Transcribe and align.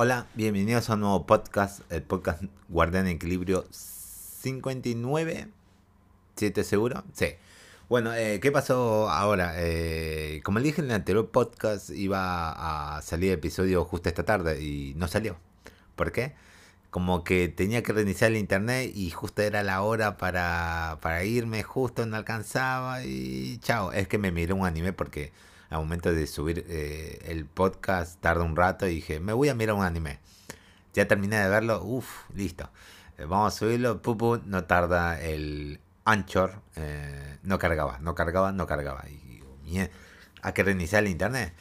Hola, 0.00 0.28
bienvenidos 0.36 0.88
a 0.90 0.94
un 0.94 1.00
nuevo 1.00 1.26
podcast, 1.26 1.80
el 1.90 2.04
podcast 2.04 2.44
Guardián 2.68 3.08
Equilibrio 3.08 3.66
59. 3.72 5.48
¿Siete 6.36 6.62
seguro? 6.62 7.02
Sí. 7.14 7.30
Bueno, 7.88 8.14
eh, 8.14 8.38
¿qué 8.38 8.52
pasó 8.52 9.10
ahora? 9.10 9.54
Eh, 9.56 10.40
como 10.44 10.60
dije 10.60 10.82
en 10.82 10.84
el 10.86 10.92
anterior 10.92 11.28
podcast, 11.32 11.90
iba 11.90 12.96
a 12.96 13.02
salir 13.02 13.32
episodio 13.32 13.84
justo 13.84 14.08
esta 14.08 14.22
tarde 14.22 14.62
y 14.62 14.94
no 14.94 15.08
salió. 15.08 15.36
¿Por 15.96 16.12
qué? 16.12 16.36
Como 16.90 17.24
que 17.24 17.48
tenía 17.48 17.82
que 17.82 17.92
reiniciar 17.92 18.30
el 18.30 18.36
internet 18.36 18.92
y 18.94 19.10
justo 19.10 19.42
era 19.42 19.64
la 19.64 19.82
hora 19.82 20.16
para, 20.16 20.98
para 21.02 21.24
irme, 21.24 21.64
justo 21.64 22.06
no 22.06 22.16
alcanzaba 22.16 23.02
y 23.02 23.58
chao. 23.62 23.90
Es 23.90 24.06
que 24.06 24.18
me 24.18 24.30
miré 24.30 24.52
un 24.52 24.64
anime 24.64 24.92
porque 24.92 25.32
al 25.70 25.78
momento 25.78 26.12
de 26.12 26.26
subir 26.26 26.64
eh, 26.68 27.20
el 27.26 27.44
podcast 27.46 28.20
tarda 28.20 28.44
un 28.44 28.56
rato 28.56 28.86
y 28.86 28.96
dije, 28.96 29.20
me 29.20 29.32
voy 29.32 29.48
a 29.48 29.54
mirar 29.54 29.76
un 29.76 29.84
anime. 29.84 30.18
Ya 30.94 31.06
terminé 31.06 31.36
de 31.36 31.48
verlo, 31.48 31.82
uff, 31.82 32.28
listo. 32.34 32.70
Eh, 33.18 33.24
vamos 33.24 33.54
a 33.54 33.58
subirlo, 33.58 34.00
pupu, 34.00 34.40
no 34.46 34.64
tarda 34.64 35.20
el 35.20 35.80
Anchor, 36.04 36.62
eh, 36.76 37.38
no 37.42 37.58
cargaba, 37.58 37.98
no 37.98 38.14
cargaba, 38.14 38.52
no 38.52 38.66
cargaba. 38.66 39.04
Y 39.08 39.42
hay 40.42 40.52
que 40.52 40.62
reiniciar 40.62 41.04
el 41.04 41.10
internet. 41.10 41.54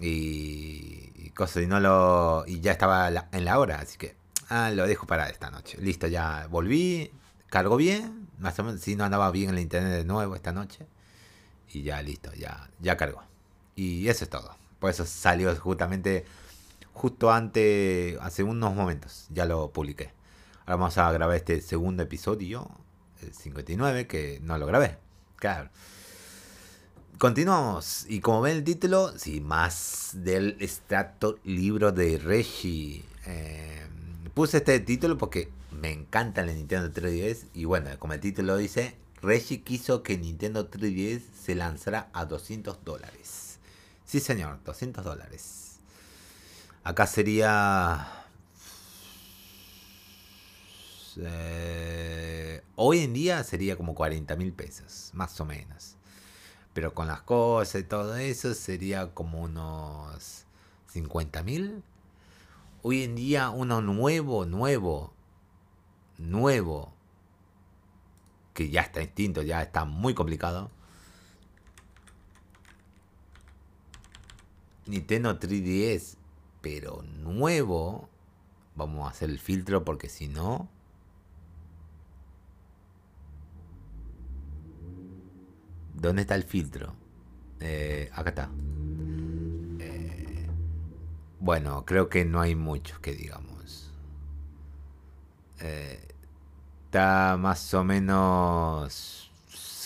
Y, 0.00 1.12
y 1.16 1.30
cosas, 1.30 1.62
y 1.62 1.66
no 1.66 1.80
lo. 1.80 2.44
Y 2.46 2.60
ya 2.60 2.72
estaba 2.72 3.08
en 3.08 3.44
la 3.44 3.58
hora, 3.58 3.80
así 3.80 3.96
que 3.98 4.16
ah, 4.48 4.70
lo 4.70 4.86
dejo 4.86 5.06
para 5.06 5.28
esta 5.28 5.50
noche. 5.50 5.78
Listo, 5.80 6.06
ya 6.06 6.46
volví, 6.50 7.10
cargo 7.48 7.76
bien, 7.76 8.28
más 8.38 8.58
o 8.58 8.64
menos, 8.64 8.80
si 8.80 8.96
no 8.96 9.04
andaba 9.04 9.30
bien 9.30 9.50
el 9.50 9.58
internet 9.58 9.92
de 9.92 10.04
nuevo 10.04 10.36
esta 10.36 10.52
noche. 10.52 10.86
Y 11.72 11.82
ya 11.82 12.02
listo, 12.02 12.32
ya, 12.34 12.68
ya 12.80 12.96
cargó. 12.96 13.22
Y 13.78 14.08
eso 14.08 14.24
es 14.24 14.30
todo. 14.30 14.56
Por 14.80 14.90
eso 14.90 15.06
salió 15.06 15.54
justamente 15.54 16.24
justo 16.92 17.30
antes, 17.30 18.18
hace 18.20 18.42
unos 18.42 18.74
momentos. 18.74 19.28
Ya 19.30 19.44
lo 19.44 19.70
publiqué. 19.70 20.10
Ahora 20.62 20.74
vamos 20.74 20.98
a 20.98 21.12
grabar 21.12 21.36
este 21.36 21.60
segundo 21.60 22.02
episodio, 22.02 22.68
el 23.22 23.32
59, 23.32 24.08
que 24.08 24.40
no 24.42 24.58
lo 24.58 24.66
grabé. 24.66 24.98
Claro. 25.36 25.70
Continuamos. 27.18 28.04
Y 28.08 28.18
como 28.18 28.40
ven 28.40 28.56
el 28.56 28.64
título, 28.64 29.16
sí, 29.16 29.40
más 29.40 30.10
del 30.12 30.56
extracto 30.58 31.38
libro 31.44 31.92
de 31.92 32.18
Reggie. 32.18 33.04
Eh, 33.26 33.86
puse 34.34 34.56
este 34.56 34.80
título 34.80 35.16
porque 35.18 35.52
me 35.70 35.92
encanta 35.92 36.44
la 36.44 36.52
Nintendo 36.52 36.90
3DS. 36.92 37.46
Y 37.54 37.64
bueno, 37.64 37.90
como 38.00 38.14
el 38.14 38.18
título 38.18 38.56
dice, 38.56 38.96
Reggie 39.22 39.62
quiso 39.62 40.02
que 40.02 40.18
Nintendo 40.18 40.68
3DS 40.68 41.22
se 41.40 41.54
lanzara 41.54 42.10
a 42.12 42.24
200 42.24 42.84
dólares. 42.84 43.47
Sí, 44.08 44.20
señor, 44.20 44.58
200 44.64 45.04
dólares. 45.04 45.80
Acá 46.82 47.06
sería... 47.06 48.24
Eh, 51.18 52.62
hoy 52.76 53.00
en 53.00 53.12
día 53.12 53.44
sería 53.44 53.76
como 53.76 53.94
40 53.94 54.34
mil 54.36 54.54
pesos, 54.54 55.10
más 55.12 55.38
o 55.42 55.44
menos. 55.44 55.96
Pero 56.72 56.94
con 56.94 57.06
las 57.06 57.20
cosas 57.20 57.82
y 57.82 57.84
todo 57.84 58.16
eso 58.16 58.54
sería 58.54 59.12
como 59.12 59.42
unos 59.42 60.46
50 60.86 61.42
mil. 61.42 61.82
Hoy 62.80 63.02
en 63.02 63.14
día 63.14 63.50
uno 63.50 63.82
nuevo, 63.82 64.46
nuevo, 64.46 65.12
nuevo, 66.16 66.94
que 68.54 68.70
ya 68.70 68.80
está 68.80 69.02
extinto, 69.02 69.42
ya 69.42 69.60
está 69.60 69.84
muy 69.84 70.14
complicado 70.14 70.70
Nintendo 74.88 75.38
3DS, 75.38 76.16
pero 76.62 77.02
nuevo, 77.02 78.08
vamos 78.74 79.06
a 79.06 79.10
hacer 79.10 79.28
el 79.28 79.38
filtro 79.38 79.84
porque 79.84 80.08
si 80.08 80.28
no... 80.28 80.68
¿Dónde 85.94 86.22
está 86.22 86.36
el 86.36 86.44
filtro? 86.44 86.94
Eh, 87.60 88.08
acá 88.14 88.30
está. 88.30 88.50
Eh, 89.80 90.46
bueno, 91.40 91.84
creo 91.84 92.08
que 92.08 92.24
no 92.24 92.40
hay 92.40 92.54
muchos 92.54 92.98
que 93.00 93.14
digamos. 93.14 93.92
Eh, 95.60 96.00
está 96.86 97.36
más 97.38 97.74
o 97.74 97.84
menos 97.84 99.30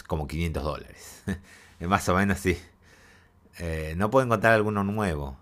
como 0.06 0.28
500 0.28 0.62
dólares. 0.62 1.22
más 1.80 2.08
o 2.08 2.14
menos 2.14 2.38
sí. 2.38 2.58
Eh, 3.58 3.94
no 3.96 4.10
puedo 4.10 4.24
encontrar 4.24 4.54
alguno 4.54 4.84
nuevo. 4.84 5.36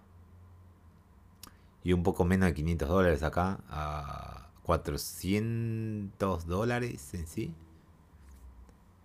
Y 1.83 1.93
un 1.93 2.03
poco 2.03 2.25
menos 2.25 2.49
de 2.49 2.55
500 2.55 2.89
dólares 2.89 3.23
acá. 3.23 3.61
A 3.69 4.51
400 4.63 6.47
dólares 6.47 7.15
en 7.15 7.27
sí. 7.27 7.55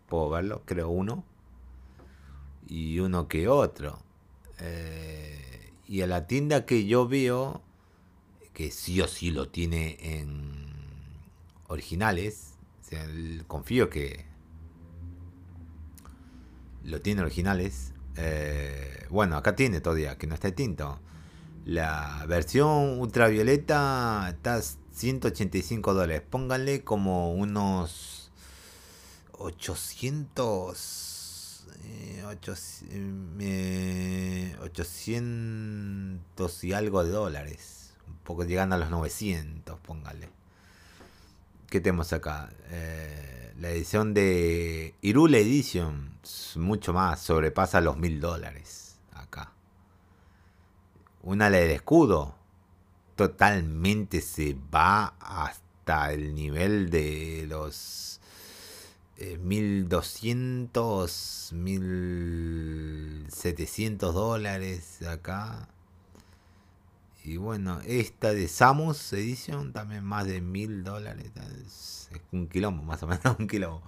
Puedo 0.07 0.29
verlo, 0.29 0.61
creo 0.65 0.89
uno. 0.89 1.23
Y 2.67 2.99
uno 2.99 3.27
que 3.27 3.47
otro. 3.47 3.99
Eh, 4.59 5.73
y 5.87 6.01
a 6.01 6.07
la 6.07 6.27
tienda 6.27 6.65
que 6.65 6.85
yo 6.85 7.07
veo, 7.07 7.61
que 8.53 8.71
sí 8.71 9.01
o 9.01 9.07
sí 9.07 9.31
lo 9.31 9.49
tiene 9.49 9.97
en 10.01 10.73
originales. 11.67 12.53
confío 13.47 13.89
que 13.89 14.25
lo 16.83 17.01
tiene 17.01 17.21
originales. 17.21 17.94
Eh, 18.17 19.05
bueno, 19.09 19.37
acá 19.37 19.55
tiene 19.55 19.81
todavía, 19.81 20.17
que 20.17 20.27
no 20.27 20.35
está 20.35 20.51
tinto. 20.51 20.99
La 21.65 22.25
versión 22.27 22.99
ultravioleta 22.99 24.27
está 24.29 24.61
185 24.61 25.93
dólares. 25.93 26.21
Pónganle 26.29 26.83
como 26.83 27.33
unos 27.33 28.31
800... 29.33 31.15
800 34.61 36.63
y 36.63 36.73
algo 36.73 37.03
de 37.03 37.11
dólares. 37.11 37.93
Un 38.07 38.17
poco 38.17 38.43
llegando 38.43 38.75
a 38.75 38.79
los 38.79 38.89
900, 38.89 39.79
pónganle. 39.79 40.29
¿Qué 41.69 41.81
tenemos 41.81 42.13
acá? 42.13 42.49
Eh, 42.69 43.53
la 43.59 43.69
edición 43.69 44.13
de 44.13 44.95
Irule 45.01 45.41
Edition, 45.41 46.17
mucho 46.55 46.93
más, 46.93 47.19
sobrepasa 47.21 47.81
los 47.81 47.97
mil 47.97 48.21
dólares 48.21 48.97
acá. 49.13 49.51
Una 51.23 51.49
ley 51.49 51.67
de 51.67 51.73
escudo, 51.75 52.35
totalmente 53.15 54.21
se 54.21 54.55
va 54.73 55.15
hasta 55.19 56.13
el 56.13 56.33
nivel 56.35 56.89
de 56.91 57.45
los 57.47 58.21
eh, 59.17 59.37
1200, 59.37 61.51
1700 61.53 64.13
dólares 64.13 65.01
acá. 65.01 65.67
Y 67.25 67.37
bueno, 67.37 67.81
esta 67.87 68.33
de 68.33 68.47
Samus 68.47 69.11
Edition 69.11 69.73
también 69.73 70.03
más 70.03 70.27
de 70.27 70.41
mil 70.41 70.83
dólares. 70.83 71.31
Es 72.11 72.21
un 72.31 72.47
quilombo, 72.47 72.83
más 72.83 73.01
o 73.01 73.07
menos 73.07 73.35
un 73.39 73.47
quilombo. 73.47 73.81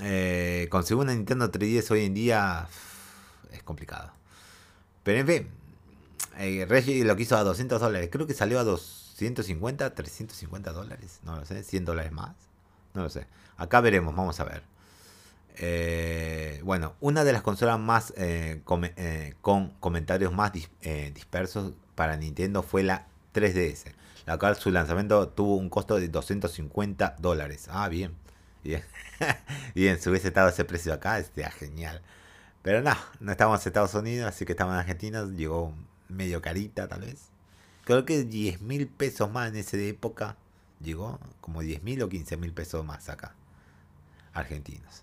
Eh, 0.00 0.66
conseguir 0.70 1.02
una 1.02 1.14
Nintendo 1.14 1.52
3DS 1.52 1.90
hoy 1.90 2.06
en 2.06 2.14
día 2.14 2.66
es 3.52 3.62
complicado. 3.62 4.10
Pero 5.02 5.20
en 5.20 5.26
fin, 5.26 5.48
eh, 6.38 6.64
Reggie 6.66 7.04
lo 7.04 7.14
quiso 7.14 7.36
a 7.36 7.44
200 7.44 7.78
dólares. 7.78 8.08
Creo 8.10 8.26
que 8.26 8.32
salió 8.32 8.58
a 8.58 8.64
250, 8.64 9.94
350 9.94 10.72
dólares. 10.72 11.20
No 11.24 11.36
lo 11.36 11.44
sé, 11.44 11.62
100 11.62 11.84
dólares 11.84 12.10
más. 12.10 12.34
No 12.94 13.02
lo 13.02 13.10
sé. 13.10 13.26
Acá 13.58 13.82
veremos, 13.82 14.16
vamos 14.16 14.40
a 14.40 14.44
ver. 14.44 14.62
Eh, 15.56 16.62
bueno, 16.64 16.94
una 17.00 17.22
de 17.22 17.34
las 17.34 17.42
consolas 17.42 17.78
más 17.78 18.14
eh, 18.16 18.62
con 18.64 19.68
comentarios 19.78 20.32
más 20.32 20.52
dispersos 20.52 21.74
para 21.94 22.16
Nintendo 22.16 22.62
fue 22.62 22.82
la 22.82 23.06
3DS, 23.34 23.92
la 24.26 24.38
cual 24.38 24.56
su 24.56 24.70
lanzamiento 24.70 25.28
tuvo 25.28 25.56
un 25.56 25.68
costo 25.70 25.96
de 25.96 26.08
250 26.08 27.16
dólares. 27.18 27.66
Ah, 27.70 27.88
bien. 27.88 28.14
Bien. 28.64 28.82
bien, 29.74 30.00
si 30.00 30.08
hubiese 30.08 30.28
estado 30.28 30.48
ese 30.48 30.64
precio 30.64 30.94
acá, 30.94 31.18
estaría 31.18 31.50
genial. 31.50 32.00
Pero 32.62 32.80
no, 32.80 32.96
no 33.20 33.32
estamos 33.32 33.60
en 33.60 33.68
Estados 33.68 33.92
Unidos, 33.92 34.26
así 34.26 34.46
que 34.46 34.52
estamos 34.52 34.72
en 34.72 34.80
Argentina. 34.80 35.22
Llegó 35.26 35.74
medio 36.08 36.40
carita, 36.40 36.88
tal 36.88 37.02
vez. 37.02 37.28
Creo 37.84 38.06
que 38.06 38.24
10 38.24 38.62
mil 38.62 38.88
pesos 38.88 39.30
más 39.30 39.50
en 39.50 39.56
esa 39.56 39.76
época. 39.76 40.38
Llegó 40.80 41.20
como 41.42 41.60
10 41.60 41.82
mil 41.82 42.02
o 42.02 42.08
15 42.08 42.38
mil 42.38 42.54
pesos 42.54 42.82
más 42.86 43.10
acá. 43.10 43.34
Argentinos. 44.32 45.02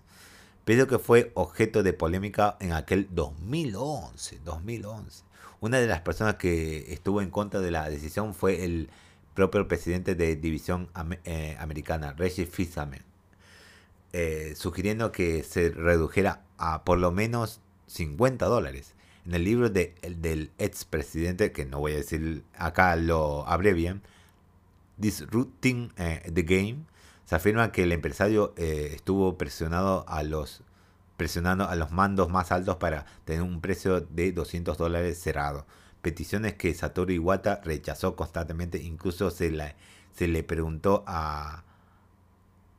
Pero 0.64 0.86
que 0.86 0.98
fue 0.98 1.32
objeto 1.34 1.82
de 1.82 1.92
polémica 1.92 2.56
en 2.60 2.72
aquel 2.72 3.08
2011. 3.10 4.40
2011. 4.44 5.24
Una 5.60 5.78
de 5.78 5.86
las 5.86 6.00
personas 6.00 6.36
que 6.36 6.92
estuvo 6.92 7.20
en 7.20 7.30
contra 7.30 7.60
de 7.60 7.70
la 7.70 7.88
decisión 7.88 8.34
fue 8.34 8.64
el 8.64 8.88
propio 9.34 9.66
presidente 9.66 10.14
de 10.14 10.36
División 10.36 10.88
eh, 11.24 11.56
Americana, 11.58 12.12
Reggie 12.12 12.46
Fils-Aimé, 12.46 13.02
eh, 14.12 14.54
sugiriendo 14.56 15.12
que 15.12 15.42
se 15.42 15.70
redujera 15.70 16.42
a 16.58 16.84
por 16.84 16.98
lo 16.98 17.12
menos 17.12 17.60
50 17.86 18.46
dólares. 18.46 18.94
En 19.24 19.34
el 19.34 19.44
libro 19.44 19.70
de, 19.70 19.94
el, 20.02 20.20
del 20.20 20.50
expresidente, 20.58 21.52
que 21.52 21.64
no 21.64 21.78
voy 21.78 21.92
a 21.92 21.96
decir 21.96 22.44
acá 22.56 22.96
lo 22.96 23.46
abrevian, 23.46 24.02
Disrupting 24.98 25.92
eh, 25.96 26.30
the 26.32 26.42
Game, 26.42 26.84
se 27.32 27.36
afirma 27.36 27.72
que 27.72 27.84
el 27.84 27.92
empresario 27.92 28.52
eh, 28.58 28.90
estuvo 28.94 29.38
presionado 29.38 30.04
a 30.06 30.22
los 30.22 30.62
presionando 31.16 31.66
a 31.66 31.74
los 31.76 31.90
mandos 31.90 32.28
más 32.28 32.52
altos 32.52 32.76
para 32.76 33.06
tener 33.24 33.40
un 33.40 33.62
precio 33.62 34.02
de 34.02 34.32
200 34.32 34.76
dólares 34.76 35.18
cerrado. 35.18 35.64
Peticiones 36.02 36.52
que 36.56 36.74
Satoru 36.74 37.10
Iwata 37.10 37.62
rechazó 37.64 38.16
constantemente, 38.16 38.82
incluso 38.82 39.30
se, 39.30 39.50
la, 39.50 39.74
se 40.14 40.28
le 40.28 40.42
preguntó 40.42 41.04
a, 41.06 41.64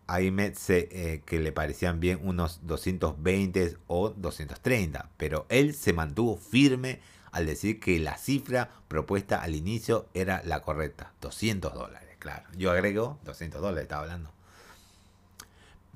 a 0.05 0.21
eh, 0.21 1.21
que 1.25 1.39
le 1.39 1.51
parecían 1.51 1.99
bien 1.99 2.19
unos 2.21 2.59
220 2.67 3.77
o 3.87 4.11
230, 4.11 5.09
pero 5.17 5.47
él 5.49 5.73
se 5.73 5.93
mantuvo 5.93 6.37
firme 6.37 6.99
al 7.31 7.47
decir 7.47 7.79
que 7.79 7.99
la 7.99 8.17
cifra 8.17 8.69
propuesta 8.87 9.41
al 9.41 9.55
inicio 9.55 10.05
era 10.13 10.43
la 10.45 10.61
correcta, 10.61 11.11
200 11.21 11.73
dólares, 11.73 12.17
claro. 12.19 12.43
Yo 12.55 12.69
agrego 12.69 13.17
200 13.23 13.59
dólares, 13.59 13.85
estaba 13.85 14.03
hablando. 14.03 14.29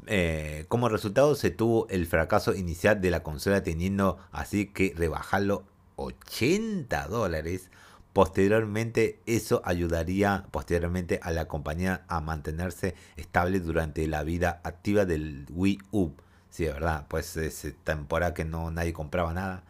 Eh, 0.05 0.65
como 0.67 0.89
resultado 0.89 1.35
se 1.35 1.49
tuvo 1.49 1.87
el 1.89 2.05
fracaso 2.05 2.53
inicial 2.53 3.01
de 3.01 3.11
la 3.11 3.23
consola 3.23 3.63
teniendo 3.63 4.19
así 4.31 4.67
que 4.67 4.93
rebajarlo 4.95 5.65
80 5.95 7.07
dólares. 7.07 7.71
Posteriormente 8.13 9.19
eso 9.25 9.61
ayudaría 9.65 10.45
posteriormente 10.51 11.19
a 11.21 11.31
la 11.31 11.47
compañía 11.47 12.03
a 12.07 12.21
mantenerse 12.21 12.95
estable 13.15 13.59
durante 13.59 14.07
la 14.07 14.23
vida 14.23 14.61
activa 14.63 15.05
del 15.05 15.45
Wii 15.51 15.79
U. 15.91 16.11
Sí, 16.49 16.65
es 16.65 16.73
verdad, 16.73 17.05
pues 17.09 17.37
es 17.37 17.75
temporada 17.83 18.33
que 18.33 18.45
no 18.45 18.71
nadie 18.71 18.93
compraba 18.93 19.33
nada. 19.33 19.63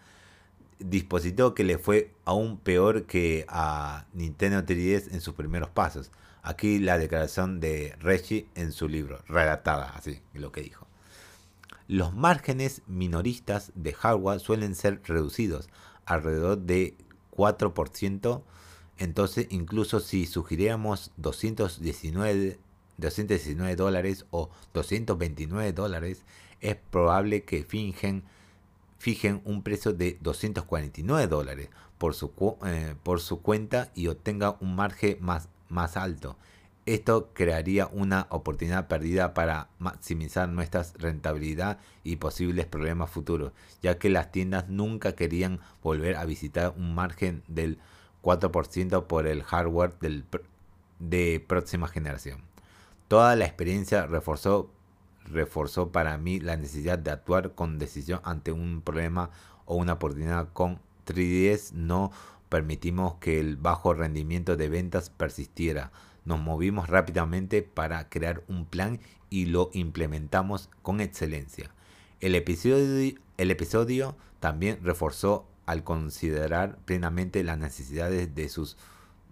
Dispositivo 0.80 1.56
que 1.56 1.64
le 1.64 1.78
fue 1.78 2.14
aún 2.24 2.58
peor 2.60 3.06
que 3.06 3.46
a 3.50 4.06
Nintendo 4.14 4.64
3DS 4.64 5.12
en 5.12 5.22
sus 5.22 5.34
primeros 5.34 5.70
pasos. 5.70 6.12
Aquí 6.42 6.80
la 6.80 6.98
declaración 6.98 7.60
de 7.60 7.96
Reggie 8.00 8.48
en 8.56 8.72
su 8.72 8.88
libro, 8.88 9.24
redactada 9.28 9.90
así, 9.96 10.22
lo 10.34 10.52
que 10.52 10.62
dijo. 10.62 10.88
Los 11.88 12.14
márgenes 12.14 12.82
minoristas 12.88 13.72
de 13.76 13.94
hardware 13.94 14.40
suelen 14.40 14.76
ser 14.76 15.02
reducidos 15.06 15.70
alrededor 16.06 16.60
de 16.60 16.96
4%, 17.32 18.44
entonces 18.98 19.48
incluso 19.50 20.00
si 20.00 20.26
sugiriéramos 20.26 21.12
219, 21.18 22.60
219 22.98 23.76
dólares 23.76 24.26
o 24.32 24.50
229 24.74 25.72
dólares, 25.72 26.24
es 26.60 26.76
probable 26.76 27.44
que 27.44 27.64
fijen 27.64 28.24
un 29.46 29.64
precio 29.64 29.94
de 29.94 30.18
249 30.22 31.28
dólares 31.28 31.70
por 31.98 32.16
su, 32.16 32.32
eh, 32.66 32.96
por 33.04 33.22
su 33.22 33.42
cuenta 33.42 33.92
y 33.96 34.08
obtenga 34.08 34.58
un 34.60 34.76
margen 34.76 35.18
más 35.22 35.50
más 35.70 35.98
alto. 35.98 36.38
Esto 36.86 37.32
crearía 37.34 37.88
una 37.88 38.28
oportunidad 38.30 38.88
perdida 38.88 39.34
para 39.34 39.68
maximizar 39.78 40.48
nuestra 40.48 40.86
rentabilidad 40.98 41.80
y 42.06 42.16
posibles 42.16 42.66
problemas 42.66 43.10
futuros, 43.10 43.52
ya 43.82 44.00
que 44.00 44.10
las 44.10 44.32
tiendas 44.32 44.70
nunca 44.70 45.14
querían 45.14 45.60
volver 45.84 46.16
a 46.16 46.24
visitar 46.24 46.74
un 46.78 46.96
margen 46.96 47.44
del 47.50 47.78
4% 48.24 49.06
por 49.06 49.28
el 49.28 49.44
hardware 49.44 50.00
del, 50.00 50.24
de 51.00 51.44
próxima 51.46 51.90
generación. 51.90 52.42
Toda 53.10 53.36
la 53.36 53.46
experiencia 53.46 54.06
reforzó, 54.06 54.72
reforzó 55.26 55.92
para 55.92 56.18
mí 56.18 56.40
la 56.40 56.56
necesidad 56.56 57.00
de 57.00 57.12
actuar 57.12 57.54
con 57.54 57.80
decisión 57.80 58.22
ante 58.24 58.54
un 58.54 58.82
problema 58.82 59.30
o 59.66 59.76
una 59.76 59.94
oportunidad 59.94 60.50
con 60.54 60.80
3DS 61.06 61.74
no 61.74 62.12
permitimos 62.50 63.16
que 63.16 63.40
el 63.40 63.58
bajo 63.58 63.94
rendimiento 63.94 64.56
de 64.56 64.70
ventas 64.70 65.10
persistiera. 65.10 65.92
Nos 66.26 66.40
movimos 66.40 66.90
rápidamente 66.90 67.62
para 67.62 68.10
crear 68.10 68.44
un 68.48 68.66
plan 68.66 69.00
y 69.30 69.46
lo 69.46 69.70
implementamos 69.74 70.70
con 70.82 71.02
excelencia. 71.02 71.72
El 72.20 72.36
episodio, 72.36 74.16
también 74.40 74.80
reforzó 74.84 75.48
al 75.66 75.84
considerar 75.84 76.78
plenamente 76.86 77.44
las 77.44 77.58
necesidades 77.58 78.34
de 78.34 78.50
sus 78.50 78.78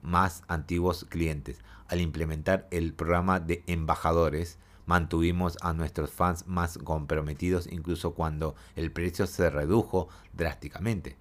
más 0.01 0.44
antiguos 0.47 1.06
clientes. 1.09 1.59
Al 1.88 2.01
implementar 2.01 2.68
el 2.71 2.94
programa 2.94 3.39
de 3.39 3.63
embajadores, 3.68 4.57
mantuvimos 4.85 5.57
a 5.61 5.73
nuestros 5.73 6.11
fans 6.11 6.45
más 6.47 6.77
comprometidos 6.77 7.68
incluso 7.71 8.13
cuando 8.13 8.56
el 8.75 8.91
precio 8.91 9.25
se 9.25 9.50
redujo 9.50 10.09
drásticamente 10.33 11.18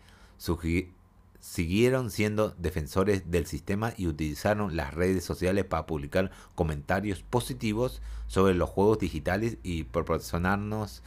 siguieron 1.44 2.10
siendo 2.10 2.54
defensores 2.56 3.30
del 3.30 3.44
sistema 3.44 3.92
y 3.98 4.06
utilizaron 4.06 4.76
las 4.76 4.94
redes 4.94 5.24
sociales 5.24 5.66
para 5.66 5.84
publicar 5.84 6.30
comentarios 6.54 7.22
positivos 7.22 8.00
sobre 8.28 8.54
los 8.54 8.70
juegos 8.70 8.98
digitales 8.98 9.58
y 9.62 9.84
proporcionarnos 9.84 11.02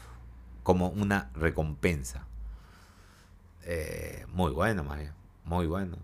como 0.61 0.89
una 0.89 1.31
recompensa. 1.33 2.27
Eh, 3.63 4.25
muy 4.29 4.51
bueno, 4.51 4.83
más 4.83 4.99
Muy 5.43 5.65
bueno. 5.65 5.97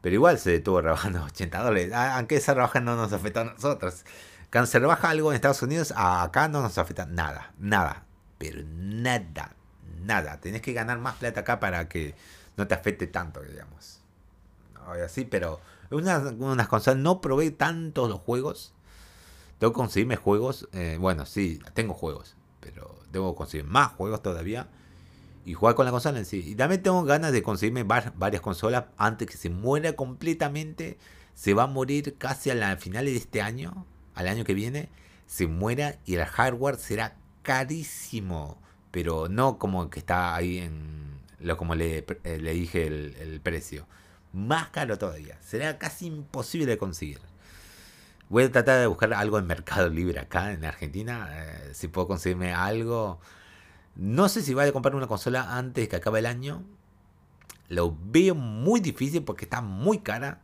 Pero 0.00 0.14
igual 0.14 0.38
se 0.38 0.56
estuvo 0.56 0.80
rebajando 0.80 1.22
80 1.22 1.62
dólares. 1.62 1.92
Ah, 1.92 2.16
aunque 2.16 2.36
esa 2.36 2.54
rebaja 2.54 2.80
no 2.80 2.96
nos 2.96 3.12
afecta 3.12 3.42
a 3.42 3.44
nosotros. 3.44 4.06
Cuando 4.50 4.66
se 4.68 4.78
rebaja 4.78 5.10
algo 5.10 5.30
en 5.30 5.36
Estados 5.36 5.60
Unidos, 5.60 5.92
acá 5.94 6.48
no 6.48 6.62
nos 6.62 6.78
afecta 6.78 7.04
nada. 7.04 7.52
Nada. 7.58 8.06
Pero 8.38 8.62
nada. 8.66 9.54
Nada. 10.00 10.40
Tenés 10.40 10.62
que 10.62 10.72
ganar 10.72 10.98
más 10.98 11.16
plata 11.16 11.40
acá 11.40 11.60
para 11.60 11.90
que 11.90 12.14
no 12.56 12.66
te 12.66 12.74
afecte 12.74 13.06
tanto, 13.06 13.42
digamos. 13.42 14.00
Así, 15.04 15.24
pero 15.24 15.60
unas, 15.90 16.32
unas 16.38 16.68
consolas 16.68 17.00
no 17.00 17.20
probé 17.20 17.50
tantos 17.50 18.08
los 18.08 18.20
juegos. 18.20 18.72
Tengo 19.58 19.72
que 19.72 19.76
conseguirme 19.76 20.16
juegos. 20.16 20.68
Eh, 20.72 20.98
bueno, 21.00 21.26
sí, 21.26 21.60
tengo 21.72 21.94
juegos, 21.94 22.36
pero 22.60 22.94
debo 23.12 23.34
conseguir 23.34 23.66
más 23.66 23.92
juegos 23.92 24.22
todavía 24.22 24.68
y 25.44 25.54
jugar 25.54 25.74
con 25.74 25.84
la 25.84 25.92
consola 25.92 26.18
en 26.18 26.24
sí. 26.24 26.42
Y 26.46 26.54
también 26.54 26.82
tengo 26.82 27.02
ganas 27.04 27.32
de 27.32 27.42
conseguirme 27.42 27.82
varias 27.82 28.40
consolas 28.40 28.86
antes 28.96 29.28
que 29.28 29.36
se 29.36 29.50
muera 29.50 29.94
completamente. 29.94 30.98
Se 31.34 31.54
va 31.54 31.64
a 31.64 31.66
morir 31.66 32.16
casi 32.18 32.50
a 32.50 32.54
la 32.54 32.76
finales 32.76 33.12
de 33.12 33.18
este 33.18 33.42
año, 33.42 33.86
al 34.14 34.28
año 34.28 34.44
que 34.44 34.54
viene. 34.54 34.88
Se 35.26 35.46
muera 35.46 35.98
y 36.04 36.14
el 36.14 36.24
hardware 36.24 36.76
será 36.76 37.16
carísimo. 37.42 38.58
Pero 38.90 39.28
no 39.28 39.58
como 39.58 39.90
que 39.90 39.98
está 39.98 40.34
ahí 40.34 40.58
en 40.58 41.03
lo 41.44 41.56
como 41.56 41.74
le, 41.74 42.04
eh, 42.24 42.38
le 42.40 42.52
dije 42.52 42.86
el, 42.86 43.40
precio. 43.42 43.86
Más 44.32 44.70
caro 44.70 44.98
todavía. 44.98 45.38
Será 45.42 45.78
casi 45.78 46.06
imposible 46.06 46.66
de 46.66 46.78
conseguir. 46.78 47.20
Voy 48.30 48.44
a 48.44 48.50
tratar 48.50 48.80
de 48.80 48.86
buscar 48.86 49.12
algo 49.12 49.38
en 49.38 49.46
Mercado 49.46 49.88
Libre 49.90 50.18
acá 50.18 50.52
en 50.52 50.64
Argentina. 50.64 51.28
Eh, 51.32 51.70
si 51.74 51.88
puedo 51.88 52.08
conseguirme 52.08 52.52
algo. 52.52 53.20
No 53.94 54.28
sé 54.28 54.42
si 54.42 54.54
voy 54.54 54.66
a 54.66 54.72
comprar 54.72 54.94
una 54.94 55.06
consola 55.06 55.56
antes 55.56 55.88
que 55.88 55.96
acabe 55.96 56.18
el 56.20 56.26
año. 56.26 56.64
Lo 57.68 57.96
veo 58.06 58.34
muy 58.34 58.80
difícil 58.80 59.22
porque 59.22 59.44
está 59.44 59.60
muy 59.60 59.98
cara. 59.98 60.40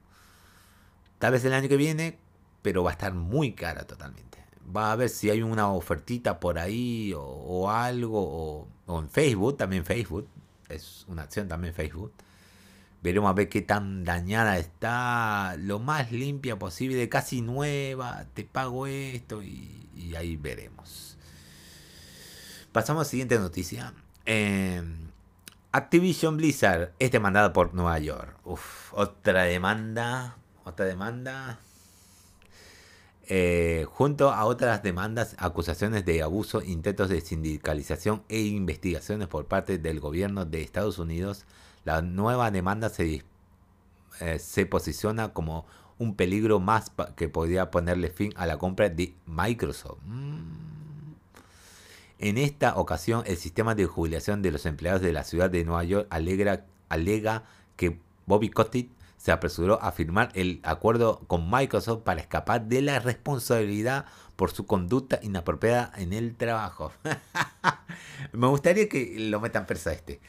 Tal 1.18 1.32
vez 1.32 1.44
el 1.44 1.54
año 1.54 1.68
que 1.68 1.76
viene, 1.76 2.18
pero 2.62 2.84
va 2.84 2.90
a 2.90 2.92
estar 2.92 3.14
muy 3.14 3.52
cara 3.54 3.86
totalmente. 3.86 4.38
Va 4.74 4.92
a 4.92 4.96
ver 4.96 5.08
si 5.08 5.30
hay 5.30 5.42
una 5.42 5.72
ofertita 5.72 6.38
por 6.38 6.58
ahí 6.58 7.12
o, 7.16 7.70
algo. 7.70 8.20
O, 8.20 8.68
o, 8.86 9.00
en 9.00 9.08
Facebook, 9.08 9.56
también 9.56 9.84
Facebook 9.84 10.28
es 10.70 11.04
una 11.08 11.22
acción 11.22 11.48
también 11.48 11.74
Facebook. 11.74 12.12
Veremos 13.02 13.30
a 13.30 13.32
ver 13.32 13.48
qué 13.48 13.62
tan 13.62 14.04
dañada 14.04 14.58
está, 14.58 15.56
lo 15.58 15.78
más 15.78 16.12
limpia 16.12 16.58
posible, 16.58 17.08
casi 17.08 17.40
nueva, 17.40 18.26
te 18.34 18.44
pago 18.44 18.86
esto 18.86 19.42
y, 19.42 20.14
ahí 20.16 20.36
veremos. 20.36 21.16
Pasamos 22.72 23.00
a 23.00 23.04
la 23.04 23.10
siguiente 23.10 23.38
noticia. 23.38 23.94
Em, 24.26 25.08
Activision 25.72 26.36
Blizzard 26.36 26.92
es 26.98 27.10
demandada 27.10 27.52
por 27.52 27.74
Nueva 27.74 27.98
York. 27.98 28.36
otra 28.92 29.44
demanda, 29.44 30.36
otra 30.64 30.84
demanda. 30.84 31.58
Eh, 33.32 33.86
junto 33.88 34.32
a 34.32 34.44
otras 34.44 34.82
demandas, 34.82 35.36
acusaciones 35.38 36.04
de 36.04 36.20
abuso, 36.20 36.62
intentos 36.62 37.08
de 37.08 37.20
sindicalización 37.20 38.24
e 38.28 38.40
investigaciones 38.40 39.28
por 39.28 39.46
parte 39.46 39.78
del 39.78 40.00
gobierno 40.00 40.46
de 40.46 40.62
Estados 40.62 40.98
Unidos, 40.98 41.44
la 41.84 42.02
nueva 42.02 42.50
demanda 42.50 42.88
se, 42.88 43.22
eh, 44.20 44.66
posiciona 44.68 45.32
como 45.32 45.64
un 45.96 46.16
peligro 46.16 46.58
más 46.58 46.90
que 47.14 47.28
podría 47.28 47.70
ponerle 47.70 48.10
fin 48.10 48.32
a 48.34 48.46
la 48.46 48.58
compra 48.58 48.88
de 48.88 49.14
Microsoft. 49.26 50.00
Mm. 50.06 51.14
En 52.18 52.36
esta 52.36 52.74
ocasión, 52.78 53.22
el 53.26 53.36
sistema 53.36 53.76
de 53.76 53.86
jubilación 53.86 54.42
de 54.42 54.50
los 54.50 54.66
empleados 54.66 55.02
de 55.02 55.12
la 55.12 55.22
ciudad 55.22 55.50
de 55.50 55.64
Nueva 55.64 55.84
York 55.84 56.08
alega 56.10 57.44
que 57.76 57.96
Bobby 58.26 58.50
Kotick 58.50 58.90
se 59.20 59.32
apresuró 59.32 59.82
a 59.82 59.92
firmar 59.92 60.30
el 60.34 60.60
acuerdo 60.62 61.20
con 61.26 61.50
Microsoft 61.50 62.04
para 62.04 62.22
escapar 62.22 62.64
de 62.64 62.80
la 62.80 63.00
responsabilidad 63.00 64.06
por 64.34 64.50
su 64.50 64.64
conducta 64.64 65.20
inapropiada 65.22 65.92
en 65.96 66.14
el 66.14 66.34
trabajo. 66.36 66.90
Me 68.32 68.46
gustaría 68.46 68.88
que 68.88 69.16
lo 69.18 69.38
metan 69.38 69.66
presa 69.66 69.92
este. 69.92 70.20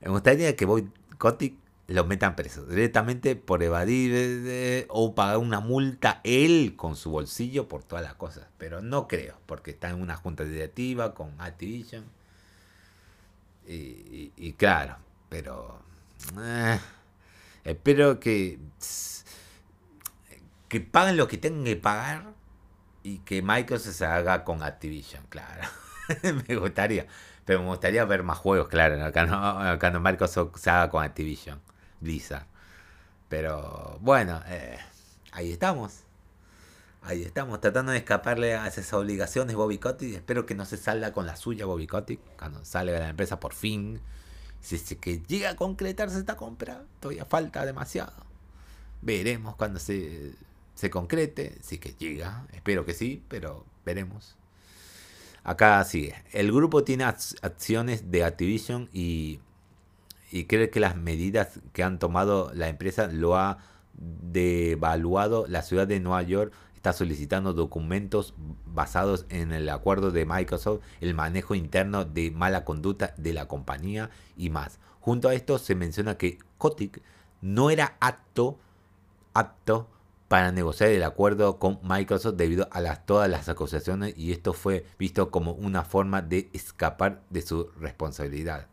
Me 0.00 0.10
gustaría 0.10 0.54
que 0.54 0.64
Boy 0.64 0.88
Kotick 1.18 1.56
lo 1.88 2.04
metan 2.04 2.36
preso 2.36 2.64
directamente 2.64 3.34
por 3.34 3.64
evadir 3.64 4.12
eh, 4.14 4.86
o 4.90 5.16
pagar 5.16 5.38
una 5.38 5.58
multa 5.58 6.20
él 6.22 6.74
con 6.76 6.94
su 6.94 7.10
bolsillo 7.10 7.66
por 7.66 7.82
todas 7.82 8.04
las 8.04 8.14
cosas. 8.14 8.46
Pero 8.58 8.80
no 8.80 9.08
creo, 9.08 9.40
porque 9.46 9.72
está 9.72 9.90
en 9.90 10.00
una 10.00 10.14
junta 10.14 10.44
directiva 10.44 11.14
con 11.14 11.32
Activision. 11.40 12.04
Y, 13.68 14.52
claro, 14.52 14.98
pero 15.28 15.80
eh, 16.40 16.78
espero 17.66 18.20
que 18.20 18.58
que 20.68 20.80
paguen 20.80 21.16
lo 21.16 21.28
que 21.28 21.38
tengan 21.38 21.64
que 21.64 21.76
pagar 21.76 22.34
y 23.02 23.18
que 23.18 23.42
Microsoft 23.42 23.94
se 23.94 24.06
haga 24.06 24.44
con 24.44 24.62
Activision, 24.62 25.24
claro. 25.28 25.62
me 26.48 26.56
gustaría, 26.56 27.06
pero 27.44 27.60
me 27.60 27.66
gustaría 27.66 28.04
ver 28.04 28.22
más 28.22 28.38
juegos, 28.38 28.68
claro, 28.68 29.02
acá 29.04 29.26
no, 29.26 30.00
Microsoft 30.00 30.58
se 30.58 30.70
haga 30.70 30.90
con 30.90 31.04
Activision. 31.04 31.60
Blizzard. 32.00 32.46
Pero 33.28 33.98
bueno, 34.00 34.40
eh, 34.46 34.78
ahí 35.32 35.52
estamos. 35.52 36.00
Ahí 37.02 37.22
estamos, 37.22 37.60
tratando 37.60 37.92
de 37.92 37.98
escaparle 37.98 38.56
a 38.56 38.66
esas 38.66 38.92
obligaciones 38.92 39.54
Bobby 39.54 39.78
Kotick. 39.78 40.14
Espero 40.14 40.44
que 40.44 40.54
no 40.56 40.64
se 40.64 40.76
salga 40.76 41.12
con 41.12 41.24
la 41.26 41.36
suya 41.36 41.64
Bobby 41.64 41.86
Kotick 41.86 42.20
cuando 42.36 42.64
salga 42.64 42.94
de 42.94 43.00
la 43.00 43.08
empresa 43.10 43.38
por 43.38 43.54
fin. 43.54 44.00
Si 44.60 44.76
es 44.76 44.96
que 45.00 45.22
llega 45.26 45.50
a 45.50 45.56
concretarse 45.56 46.18
esta 46.18 46.36
compra, 46.36 46.84
todavía 47.00 47.24
falta 47.24 47.64
demasiado. 47.64 48.12
Veremos 49.02 49.56
cuando 49.56 49.78
se, 49.78 50.32
se 50.74 50.90
concrete, 50.90 51.58
si 51.62 51.78
que 51.78 51.94
llega. 51.98 52.46
Espero 52.52 52.84
que 52.84 52.94
sí, 52.94 53.22
pero 53.28 53.64
veremos. 53.84 54.36
Acá 55.44 55.82
sigue. 55.84 56.16
El 56.32 56.50
grupo 56.52 56.82
tiene 56.82 57.04
acciones 57.04 58.10
de 58.10 58.24
Activision 58.24 58.88
y 58.92 59.40
y 60.30 60.44
cree 60.44 60.70
que 60.70 60.80
las 60.80 60.96
medidas 60.96 61.60
que 61.72 61.82
han 61.82 61.98
tomado 61.98 62.50
la 62.54 62.68
empresa 62.68 63.06
lo 63.06 63.36
ha 63.36 63.58
devaluado. 63.94 65.46
La 65.48 65.62
ciudad 65.62 65.86
de 65.86 66.00
Nueva 66.00 66.22
York 66.22 66.52
está 66.86 66.98
solicitando 66.98 67.52
documentos 67.52 68.32
basados 68.64 69.26
en 69.28 69.50
el 69.50 69.68
acuerdo 69.70 70.12
de 70.12 70.24
Microsoft, 70.24 70.82
el 71.00 71.14
manejo 71.14 71.56
interno 71.56 72.04
de 72.04 72.30
mala 72.30 72.64
conducta 72.64 73.12
de 73.16 73.32
la 73.32 73.48
compañía 73.48 74.10
y 74.36 74.50
más. 74.50 74.78
Junto 75.00 75.28
a 75.28 75.34
esto 75.34 75.58
se 75.58 75.74
menciona 75.74 76.16
que 76.16 76.38
Kotick 76.58 77.02
no 77.40 77.70
era 77.70 77.96
apto, 77.98 78.60
apto 79.34 79.88
para 80.28 80.52
negociar 80.52 80.90
el 80.90 81.02
acuerdo 81.02 81.58
con 81.58 81.80
Microsoft 81.82 82.36
debido 82.36 82.68
a 82.70 82.94
todas 82.94 83.28
las 83.28 83.48
acusaciones 83.48 84.14
y 84.16 84.30
esto 84.30 84.52
fue 84.52 84.86
visto 84.96 85.32
como 85.32 85.54
una 85.54 85.82
forma 85.82 86.22
de 86.22 86.50
escapar 86.52 87.20
de 87.30 87.42
su 87.42 87.68
responsabilidad. 87.80 88.68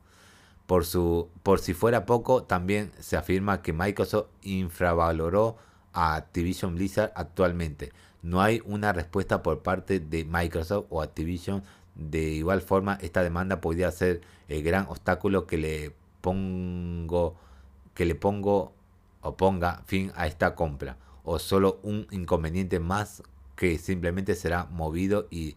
Por, 0.68 0.86
su, 0.86 1.30
por 1.42 1.60
si 1.60 1.74
fuera 1.74 2.06
poco, 2.06 2.44
también 2.44 2.92
se 3.00 3.18
afirma 3.18 3.64
que 3.64 3.74
Microsoft 3.74 4.28
infravaloró 4.44 5.58
a 5.94 6.16
Activision 6.16 6.76
Blizzard 6.76 7.12
actualmente. 7.16 7.92
No 8.22 8.42
hay 8.42 8.62
una 8.66 8.94
respuesta 8.94 9.44
por 9.44 9.62
parte 9.64 10.00
de 10.00 10.26
Microsoft 10.26 10.88
o 10.90 11.02
Activision. 11.02 11.64
De 11.96 12.22
igual 12.22 12.62
forma, 12.62 12.98
esta 13.02 13.24
demanda 13.24 13.62
podría 13.62 13.92
ser 13.92 14.22
el 14.48 14.64
gran 14.64 14.88
obstáculo 14.88 15.46
que 15.46 15.58
le 15.58 15.96
pongo 16.22 17.36
que 17.94 18.06
le 18.06 18.16
pongo 18.16 18.74
o 19.22 19.38
ponga 19.38 19.84
fin 19.86 20.12
a 20.16 20.26
esta 20.26 20.56
compra 20.56 20.98
o 21.24 21.38
solo 21.38 21.80
un 21.84 22.08
inconveniente 22.12 22.80
más 22.80 23.22
que 23.56 23.78
simplemente 23.78 24.36
será 24.36 24.66
movido 24.66 25.28
y 25.30 25.56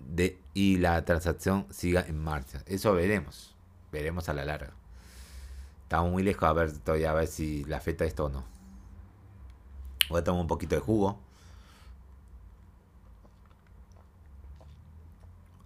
de 0.00 0.38
y 0.54 0.78
la 0.78 1.04
transacción 1.04 1.66
siga 1.70 2.04
en 2.06 2.18
marcha. 2.18 2.62
Eso 2.66 2.94
veremos 2.94 3.54
veremos 3.92 4.28
a 4.28 4.34
la 4.34 4.44
larga. 4.44 4.72
Estamos 5.82 6.12
muy 6.12 6.22
lejos 6.22 6.44
a 6.44 6.52
ver 6.52 6.78
todavía 6.78 7.10
a 7.10 7.14
ver 7.14 7.26
si 7.26 7.64
le 7.64 7.74
afecta 7.74 8.04
esto 8.04 8.26
o 8.26 8.28
no. 8.28 8.57
Voy 10.08 10.20
a 10.20 10.24
tomar 10.24 10.40
un 10.40 10.46
poquito 10.46 10.74
de 10.74 10.80
jugo. 10.80 11.18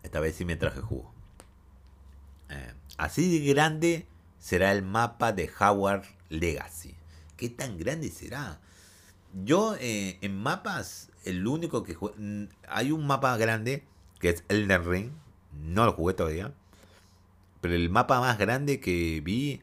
Esta 0.02 0.20
vez 0.20 0.34
sí 0.34 0.44
me 0.44 0.56
traje 0.56 0.80
jugo. 0.80 1.12
Eh, 2.50 2.74
así 2.98 3.38
de 3.38 3.46
grande 3.46 4.06
será 4.38 4.72
el 4.72 4.82
mapa 4.82 5.32
de 5.32 5.50
Howard 5.60 6.04
Legacy. 6.28 6.94
¿Qué 7.36 7.48
tan 7.48 7.78
grande 7.78 8.10
será? 8.10 8.60
Yo 9.44 9.76
eh, 9.80 10.18
en 10.20 10.36
mapas, 10.36 11.10
el 11.24 11.46
único 11.46 11.84
que 11.84 11.94
juego, 11.94 12.16
hay 12.68 12.92
un 12.92 13.06
mapa 13.06 13.36
grande 13.36 13.84
que 14.18 14.30
es 14.30 14.44
Elden 14.48 14.84
Ring. 14.84 15.10
No 15.52 15.86
lo 15.86 15.92
jugué 15.92 16.14
todavía. 16.14 16.52
Pero 17.60 17.74
el 17.74 17.90
mapa 17.90 18.20
más 18.20 18.38
grande 18.38 18.80
que 18.80 19.20
vi 19.20 19.62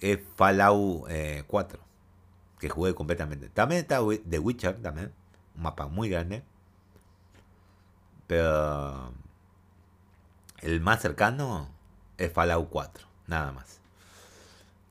es 0.00 0.18
Fallout 0.36 1.06
4. 1.46 1.83
Que 2.64 2.70
jugué 2.70 2.94
completamente. 2.94 3.50
También 3.50 3.82
está 3.82 4.00
The 4.26 4.38
Witcher, 4.38 4.80
también. 4.80 5.12
Un 5.54 5.64
mapa 5.64 5.86
muy 5.86 6.08
grande. 6.08 6.42
Pero 8.26 9.12
el 10.62 10.80
más 10.80 11.02
cercano 11.02 11.68
es 12.16 12.32
Fallout 12.32 12.70
4. 12.70 13.06
Nada 13.26 13.52
más. 13.52 13.80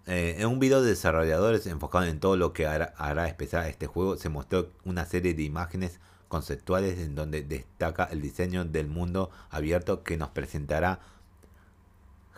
Eh, 0.05 0.35
en 0.37 0.45
un 0.45 0.59
video 0.59 0.83
de 0.83 0.89
desarrolladores 0.89 1.65
enfocado 1.65 2.05
en 2.05 2.19
todo 2.19 2.37
lo 2.37 2.53
que 2.53 2.67
hará, 2.67 2.93
hará 2.95 3.27
especial 3.27 3.65
este 3.65 3.87
juego, 3.87 4.17
se 4.17 4.29
mostró 4.29 4.69
una 4.85 5.07
serie 5.07 5.33
de 5.33 5.41
imágenes 5.41 5.99
conceptuales 6.27 6.99
en 6.99 7.15
donde 7.15 7.41
destaca 7.41 8.03
el 8.03 8.21
diseño 8.21 8.65
del 8.65 8.85
mundo 8.85 9.31
abierto 9.49 10.03
que 10.03 10.15
nos 10.15 10.29
presentará 10.29 10.99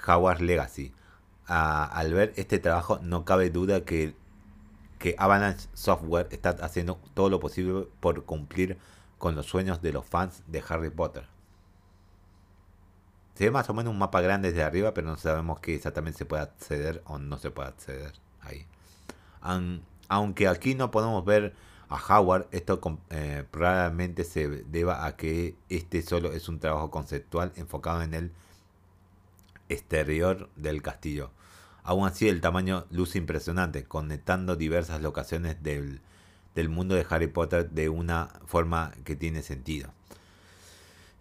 Howard 0.07 0.39
Legacy. 0.39 0.93
al 1.47 2.13
ver 2.13 2.31
este 2.37 2.57
trabajo 2.57 2.99
no 3.03 3.25
cabe 3.25 3.49
duda 3.49 3.83
que, 3.83 4.15
que 5.05 5.13
Avalanche 5.19 5.69
Software 5.75 6.29
está 6.31 6.49
haciendo 6.61 6.99
todo 7.13 7.29
lo 7.29 7.39
posible 7.39 7.87
por 7.99 8.25
cumplir 8.25 8.79
con 9.19 9.35
los 9.35 9.45
sueños 9.45 9.79
de 9.83 9.93
los 9.93 10.03
fans 10.03 10.41
de 10.47 10.63
Harry 10.67 10.89
Potter. 10.89 11.27
Se 13.35 13.43
ve 13.43 13.51
más 13.51 13.69
o 13.69 13.75
menos 13.75 13.91
un 13.93 13.99
mapa 13.99 14.21
grande 14.21 14.49
desde 14.49 14.63
arriba, 14.63 14.95
pero 14.95 15.05
no 15.05 15.15
sabemos 15.15 15.59
que 15.59 15.75
exactamente 15.75 16.17
se 16.17 16.25
puede 16.25 16.41
acceder 16.41 17.03
o 17.05 17.19
no 17.19 17.37
se 17.37 17.51
puede 17.51 17.69
acceder 17.69 18.13
ahí. 18.41 18.65
aunque 20.07 20.47
aquí 20.47 20.73
no 20.73 20.89
podemos 20.89 21.23
ver 21.23 21.53
a 21.87 21.97
Howard, 22.17 22.47
esto 22.49 22.81
eh, 23.11 23.43
probablemente 23.51 24.23
se 24.23 24.47
deba 24.47 25.05
a 25.05 25.15
que 25.15 25.53
este 25.69 26.01
solo 26.01 26.33
es 26.33 26.49
un 26.49 26.59
trabajo 26.59 26.89
conceptual 26.89 27.51
enfocado 27.57 28.01
en 28.01 28.15
el 28.15 28.31
exterior 29.69 30.49
del 30.55 30.81
castillo. 30.81 31.29
Aún 31.85 32.07
así, 32.07 32.27
el 32.27 32.41
tamaño 32.41 32.87
luce 32.89 33.19
impresionante, 33.19 33.83
conectando 33.83 34.55
diversas 34.55 35.01
locaciones 35.01 35.61
del, 35.61 36.01
mundo 36.67 36.95
de 36.95 37.05
Harry 37.07 37.27
Potter 37.27 37.69
de 37.69 37.89
una 37.89 38.29
forma 38.47 38.91
que 39.03 39.15
tiene 39.15 39.43
sentido. 39.43 39.93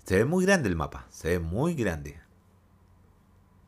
Se 0.05 0.17
ve 0.17 0.25
muy 0.25 0.47
grande 0.47 0.71
el 0.71 0.77
mapa, 0.77 1.07
se 1.11 1.29
ve 1.29 1.39
muy 1.39 1.75
grande. 1.75 2.19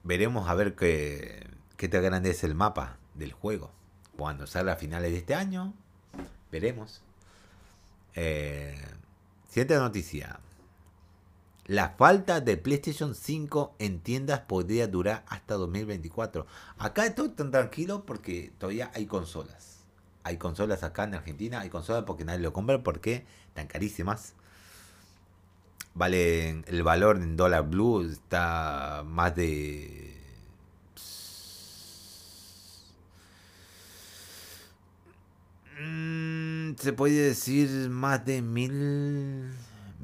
Veremos 0.04 0.48
a 0.48 0.54
ver 0.54 0.74
qué, 0.74 1.46
qué 1.76 1.88
tan 1.88 2.02
grande 2.02 2.30
es 2.30 2.42
el 2.44 2.54
mapa 2.54 2.96
del 3.14 3.32
juego. 3.32 3.72
Cuando 4.16 4.46
salga 4.46 4.72
a 4.72 4.76
finales 4.76 5.12
de 5.12 5.18
este 5.18 5.34
año, 5.34 5.74
veremos. 6.50 7.02
Eh, 8.14 8.80
siguiente 9.50 9.76
noticia. 9.76 10.40
La 11.66 11.90
falta 11.90 12.40
de 12.40 12.56
PlayStation 12.56 13.16
5 13.16 13.74
en 13.80 13.98
tiendas 13.98 14.38
podría 14.40 14.86
durar 14.86 15.24
hasta 15.26 15.54
2024. 15.54 16.46
Acá 16.78 17.06
estoy 17.06 17.30
tan 17.30 17.50
tranquilo 17.50 18.06
porque 18.06 18.52
todavía 18.58 18.92
hay 18.94 19.06
consolas. 19.06 19.80
Hay 20.22 20.36
consolas 20.36 20.84
acá 20.84 21.04
en 21.04 21.14
Argentina, 21.14 21.60
hay 21.60 21.68
consolas 21.68 22.04
porque 22.04 22.24
nadie 22.24 22.38
lo 22.38 22.52
compra 22.52 22.84
porque 22.84 23.26
están 23.48 23.66
carísimas. 23.66 24.34
Vale, 25.94 26.62
el 26.66 26.82
valor 26.84 27.16
en 27.16 27.36
dólar 27.36 27.68
blue 27.68 28.02
está 28.02 29.02
más 29.04 29.34
de 29.34 30.14
mm, 35.80 36.74
se 36.76 36.92
puede 36.92 37.14
decir 37.14 37.88
más 37.90 38.24
de 38.24 38.42
mil 38.42 39.52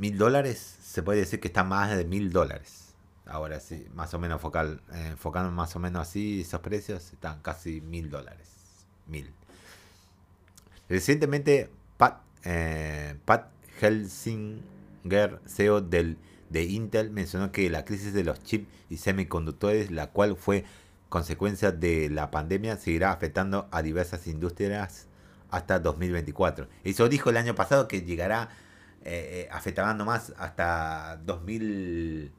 mil 0.03 0.19
dólares 0.19 0.79
se 0.83 1.01
puede 1.01 1.21
decir 1.21 1.39
que 1.39 1.47
está 1.47 1.63
más 1.63 1.97
de 1.97 2.05
mil 2.05 2.33
dólares. 2.33 2.93
Ahora 3.25 3.61
sí, 3.61 3.87
más 3.95 4.13
o 4.15 4.19
menos 4.19 4.41
focal, 4.41 4.83
eh, 4.93 5.11
enfocando 5.13 5.53
más 5.53 5.77
o 5.77 5.79
menos 5.79 6.09
así 6.09 6.41
esos 6.41 6.61
precios, 6.61 7.13
están 7.13 7.41
casi 7.41 7.81
mil 7.81 8.11
dólares. 8.11 8.49
Mil. 9.07 9.33
Recientemente, 10.89 11.71
Pat, 11.99 12.21
eh, 12.43 13.15
Pat 13.25 13.51
Helsinger, 13.81 15.41
CEO 15.47 15.81
del, 15.81 16.19
de 16.51 16.65
Intel, 16.65 17.11
mencionó 17.11 17.53
que 17.53 17.71
la 17.71 17.85
crisis 17.85 18.13
de 18.13 18.25
los 18.25 18.43
chips 18.43 18.67
y 18.91 18.97
semiconductores, 18.97 19.93
la 19.93 20.09
cual 20.09 20.37
fue 20.37 20.65
consecuencia 21.11 21.71
de 21.71 22.11
la 22.11 22.33
pandemia, 22.33 22.77
seguirá 22.77 23.13
afectando 23.13 23.69
a 23.71 23.83
diversas 23.83 24.27
industrias 24.27 25.07
hasta 25.53 25.79
2024. 25.79 26.67
Eso 26.83 27.09
dijo 27.09 27.31
el 27.31 27.37
año 27.37 27.55
pasado 27.55 27.87
que 27.87 28.03
llegará 28.03 28.49
eh, 29.05 29.47
eh, 29.47 29.49
afectará 29.51 29.95
nomás 29.95 30.33
hasta 30.39 31.17
2000, 31.25 32.33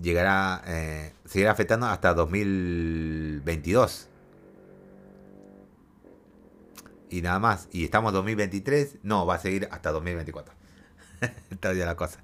llegará, 0.00 0.62
eh, 0.66 1.12
seguirá 1.24 1.52
afectando 1.52 1.86
hasta 1.86 2.14
2022. 2.14 4.08
Y 7.10 7.22
nada 7.22 7.38
más. 7.38 7.68
Y 7.72 7.84
estamos 7.84 8.12
2023. 8.12 8.98
No, 9.02 9.26
va 9.26 9.34
a 9.34 9.38
seguir 9.38 9.68
hasta 9.70 9.90
2024. 9.90 10.54
Todavía 11.60 11.86
la 11.92 11.96
cosa. 11.96 12.20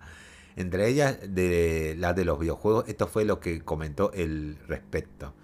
Entre 0.54 0.88
ellas, 0.88 1.18
de 1.28 1.97
las 1.99 2.16
de 2.16 2.25
los 2.25 2.38
videojuegos, 2.38 2.88
esto 2.88 3.06
fue 3.09 3.25
lo 3.25 3.40
que 3.40 3.61
comentó 3.62 4.12
el 4.12 4.59
respecto. 4.68 5.35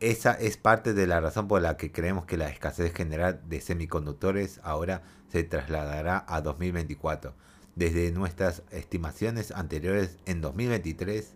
Esa 0.00 0.32
es 0.32 0.58
parte 0.58 0.92
de 0.92 1.06
la 1.06 1.20
razón 1.20 1.48
por 1.48 1.62
la 1.62 1.78
que 1.78 1.90
creemos 1.90 2.26
que 2.26 2.36
la 2.36 2.50
escasez 2.50 2.92
general 2.92 3.40
de 3.48 3.62
semiconductores 3.62 4.60
ahora 4.62 5.02
se 5.28 5.42
trasladará 5.42 6.24
a 6.28 6.42
2024. 6.42 7.34
Desde 7.76 8.12
nuestras 8.12 8.62
estimaciones 8.70 9.52
anteriores 9.52 10.18
en 10.26 10.42
2023, 10.42 11.34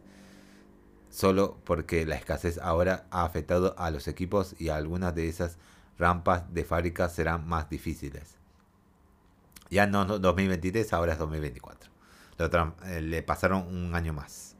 solo 1.08 1.58
porque 1.64 2.04
la 2.04 2.16
escasez 2.16 2.58
ahora 2.58 3.06
ha 3.10 3.24
afectado 3.24 3.74
a 3.78 3.90
los 3.90 4.08
equipos 4.08 4.54
y 4.58 4.68
algunas 4.68 5.14
de 5.14 5.28
esas 5.28 5.56
rampas 5.98 6.52
de 6.52 6.64
fábrica 6.64 7.08
serán 7.08 7.48
más 7.48 7.70
difíciles. 7.70 8.36
Ya 9.70 9.86
no 9.86 10.04
2023, 10.04 10.92
ahora 10.92 11.12
es 11.12 11.18
2024. 11.18 11.90
Eh, 12.84 13.00
le 13.00 13.22
pasaron 13.22 13.66
un 13.68 13.94
año 13.94 14.12
más. 14.12 14.56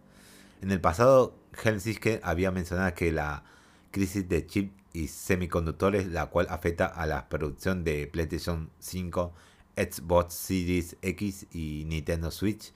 En 0.63 0.71
el 0.71 0.81
pasado, 0.81 1.35
Helsinki 1.53 2.21
había 2.23 2.51
mencionado 2.51 2.95
que 2.95 3.11
la 3.13 3.45
crisis 3.91 4.29
de 4.29 4.47
chip 4.47 4.73
y 4.93 5.09
semiconductores, 5.09 6.07
la 6.07 6.27
cual 6.27 6.47
afecta 6.51 6.87
a 6.87 7.07
la 7.07 7.29
producción 7.29 7.85
de 7.85 8.07
PlayStation 8.07 8.71
5, 8.79 9.33
Xbox 9.77 10.35
Series 10.35 10.97
X 11.03 11.47
y 11.53 11.85
Nintendo 11.87 12.31
Switch, 12.31 12.73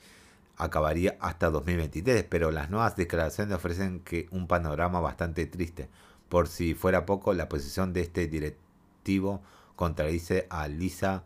acabaría 0.57 1.17
hasta 1.21 1.51
2023, 1.51 2.25
pero 2.25 2.51
las 2.51 2.71
nuevas 2.71 2.97
declaraciones 2.97 3.55
ofrecen 3.55 4.01
que 4.01 4.29
un 4.31 4.47
panorama 4.47 5.01
bastante 5.01 5.47
triste. 5.47 5.89
Por 6.29 6.49
si 6.49 6.75
fuera 6.75 7.07
poco, 7.07 7.33
la 7.35 7.49
posición 7.49 7.93
de 7.93 8.03
este 8.03 8.29
directivo 8.29 9.43
contradice 9.77 10.47
a 10.51 10.69
Lisa 10.69 11.25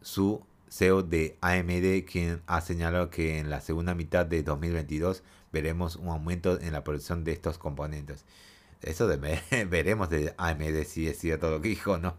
Su, 0.00 0.42
CEO 0.68 1.02
de 1.02 1.36
AMD, 1.40 2.04
quien 2.10 2.42
ha 2.46 2.60
señalado 2.60 3.10
que 3.10 3.38
en 3.38 3.50
la 3.50 3.60
segunda 3.60 3.94
mitad 3.94 4.26
de 4.26 4.42
2022 4.42 5.22
veremos 5.52 5.96
un 5.96 6.08
aumento 6.08 6.60
en 6.60 6.72
la 6.72 6.84
producción 6.84 7.24
de 7.24 7.32
estos 7.32 7.58
componentes. 7.58 8.24
Eso 8.86 9.08
de 9.08 9.16
veremos 9.66 10.08
de 10.08 10.34
AMD 10.38 10.84
si 10.84 11.08
es 11.08 11.18
cierto 11.18 11.50
lo 11.50 11.60
que 11.60 11.68
dijo, 11.68 11.98
¿no? 11.98 12.16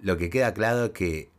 Lo 0.00 0.16
que 0.16 0.30
queda 0.30 0.54
claro 0.54 0.92
que 0.92 1.30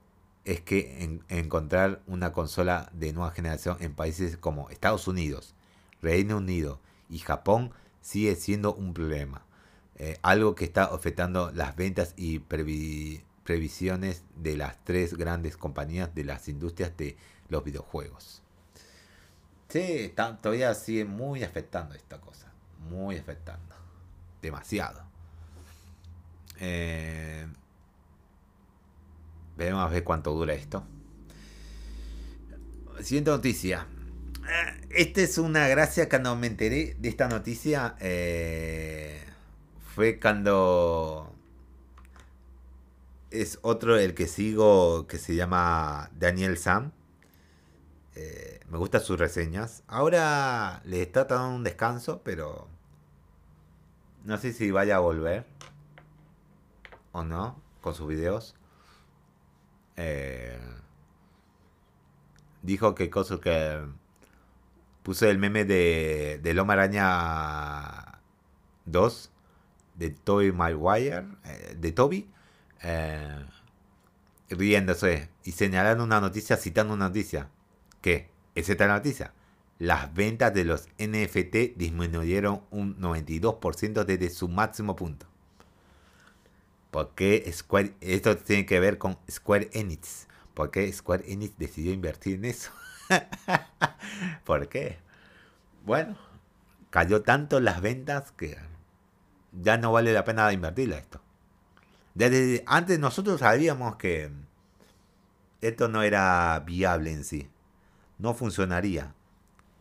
es 0.46 0.62
que 0.62 1.20
encontrar 1.30 2.02
una 2.08 2.32
consola 2.34 2.90
de 2.94 3.14
nueva 3.14 3.32
generación 3.32 3.78
en 3.80 3.94
países 3.94 4.38
como 4.38 4.70
Estados 4.70 5.08
Unidos, 5.08 5.56
Reino 6.02 6.38
Unido 6.38 6.80
y 7.10 7.20
Japón 7.20 7.72
sigue 8.02 8.36
siendo 8.36 8.74
un 8.74 8.94
problema. 8.94 9.46
Eh, 9.96 10.18
algo 10.24 10.56
que 10.56 10.66
está 10.66 10.86
afectando 10.86 11.52
las 11.52 11.76
ventas 11.76 12.14
y 12.18 12.40
previsiones 12.40 14.24
de 14.36 14.58
las 14.58 14.84
tres 14.84 15.16
grandes 15.16 15.58
compañías 15.58 16.14
de 16.16 16.24
las 16.24 16.48
industrias 16.48 16.98
de 16.98 17.18
los 17.50 17.64
videojuegos. 17.64 18.42
Sí, 19.70 20.14
todavía 20.42 20.74
sigue 20.74 21.06
muy 21.06 21.44
afectando 21.44 21.96
esta 21.96 22.20
cosa. 22.20 22.52
Muy 22.90 23.18
afectando. 23.18 23.76
Demasiado. 24.42 25.04
Eh, 26.60 27.48
Veremos 29.62 29.86
a 29.86 29.90
ver 29.90 30.04
cuánto 30.04 30.34
dura 30.34 30.54
esto. 30.54 30.84
Siguiente 33.02 33.30
noticia. 33.32 33.86
Eh, 34.50 34.88
esta 34.90 35.22
es 35.22 35.38
una 35.38 35.68
gracia 35.68 36.10
cuando 36.10 36.36
me 36.36 36.48
enteré 36.48 36.96
de 37.00 37.10
esta 37.10 37.28
noticia. 37.28 37.96
Eh, 38.00 39.22
fue 39.94 40.20
cuando 40.20 41.36
es 43.30 43.60
otro 43.62 43.98
el 44.00 44.14
que 44.14 44.28
sigo 44.28 45.06
que 45.06 45.20
se 45.20 45.36
llama 45.36 46.10
Daniel 46.18 46.58
Sam. 46.58 46.92
Eh, 48.16 48.62
me 48.68 48.80
gustan 48.80 49.02
sus 49.02 49.20
reseñas. 49.20 49.84
Ahora 49.88 50.82
le 50.86 51.04
está 51.04 51.26
dando 51.26 51.56
un 51.56 51.64
descanso, 51.64 52.22
pero 52.24 52.68
no 54.24 54.38
sé 54.38 54.54
si 54.54 54.72
vaya 54.72 54.98
a 54.98 55.00
volver 55.00 55.46
o 57.12 57.24
no 57.24 57.62
con 57.82 57.96
sus 57.96 58.08
videos. 58.08 58.56
Eh, 59.98 60.60
dijo 62.62 62.96
que 62.96 63.10
cosa 63.10 63.40
que 63.40 63.82
puso 65.04 65.28
el 65.28 65.38
meme 65.38 65.66
de, 65.66 66.40
de 66.42 66.54
Loma 66.54 66.74
Araña 66.74 68.22
2 68.86 69.32
de 69.96 70.10
Toby 70.12 70.52
Maguire, 70.52 71.26
eh, 71.46 71.76
de 71.78 71.92
Toby, 71.92 72.30
eh, 72.82 73.46
riéndose 74.50 75.30
y 75.44 75.52
señalando 75.52 76.04
una 76.04 76.22
noticia, 76.22 76.58
citando 76.58 76.94
una 76.94 77.08
noticia. 77.08 77.50
¿Qué? 78.02 78.30
¿Es 78.56 78.70
esta 78.70 78.88
noticia? 78.88 79.34
Las 79.82 80.14
ventas 80.14 80.54
de 80.54 80.64
los 80.64 80.90
NFT 81.00 81.76
disminuyeron 81.76 82.62
un 82.70 83.02
92% 83.02 84.06
desde 84.06 84.30
su 84.30 84.48
máximo 84.48 84.96
punto. 84.96 85.26
¿Por 86.92 87.16
qué 87.16 87.52
Square, 87.52 87.96
esto 88.00 88.38
tiene 88.38 88.68
que 88.68 88.80
ver 88.80 89.00
con 89.00 89.18
Square 89.28 89.72
Enix? 89.74 90.28
¿Por 90.54 90.70
qué 90.70 90.94
Square 90.94 91.24
Enix 91.26 91.58
decidió 91.58 91.94
invertir 91.94 92.36
en 92.36 92.46
eso? 92.46 92.70
¿Por 94.46 94.70
qué? 94.70 95.00
Bueno, 95.84 96.16
cayó 96.92 97.24
tanto 97.24 97.60
las 97.60 97.82
ventas 97.82 98.32
que 98.34 98.60
ya 99.52 99.80
no 99.80 99.92
vale 99.92 100.14
la 100.14 100.24
pena 100.24 100.54
invertirla 100.54 101.00
esto. 101.00 101.22
Desde 102.14 102.64
antes 102.68 103.00
nosotros 103.00 103.40
sabíamos 103.40 103.96
que 103.96 104.30
esto 105.60 105.88
no 105.88 106.04
era 106.04 106.60
viable 106.60 107.12
en 107.12 107.24
sí. 107.24 107.50
No 108.20 108.36
funcionaría. 108.36 109.16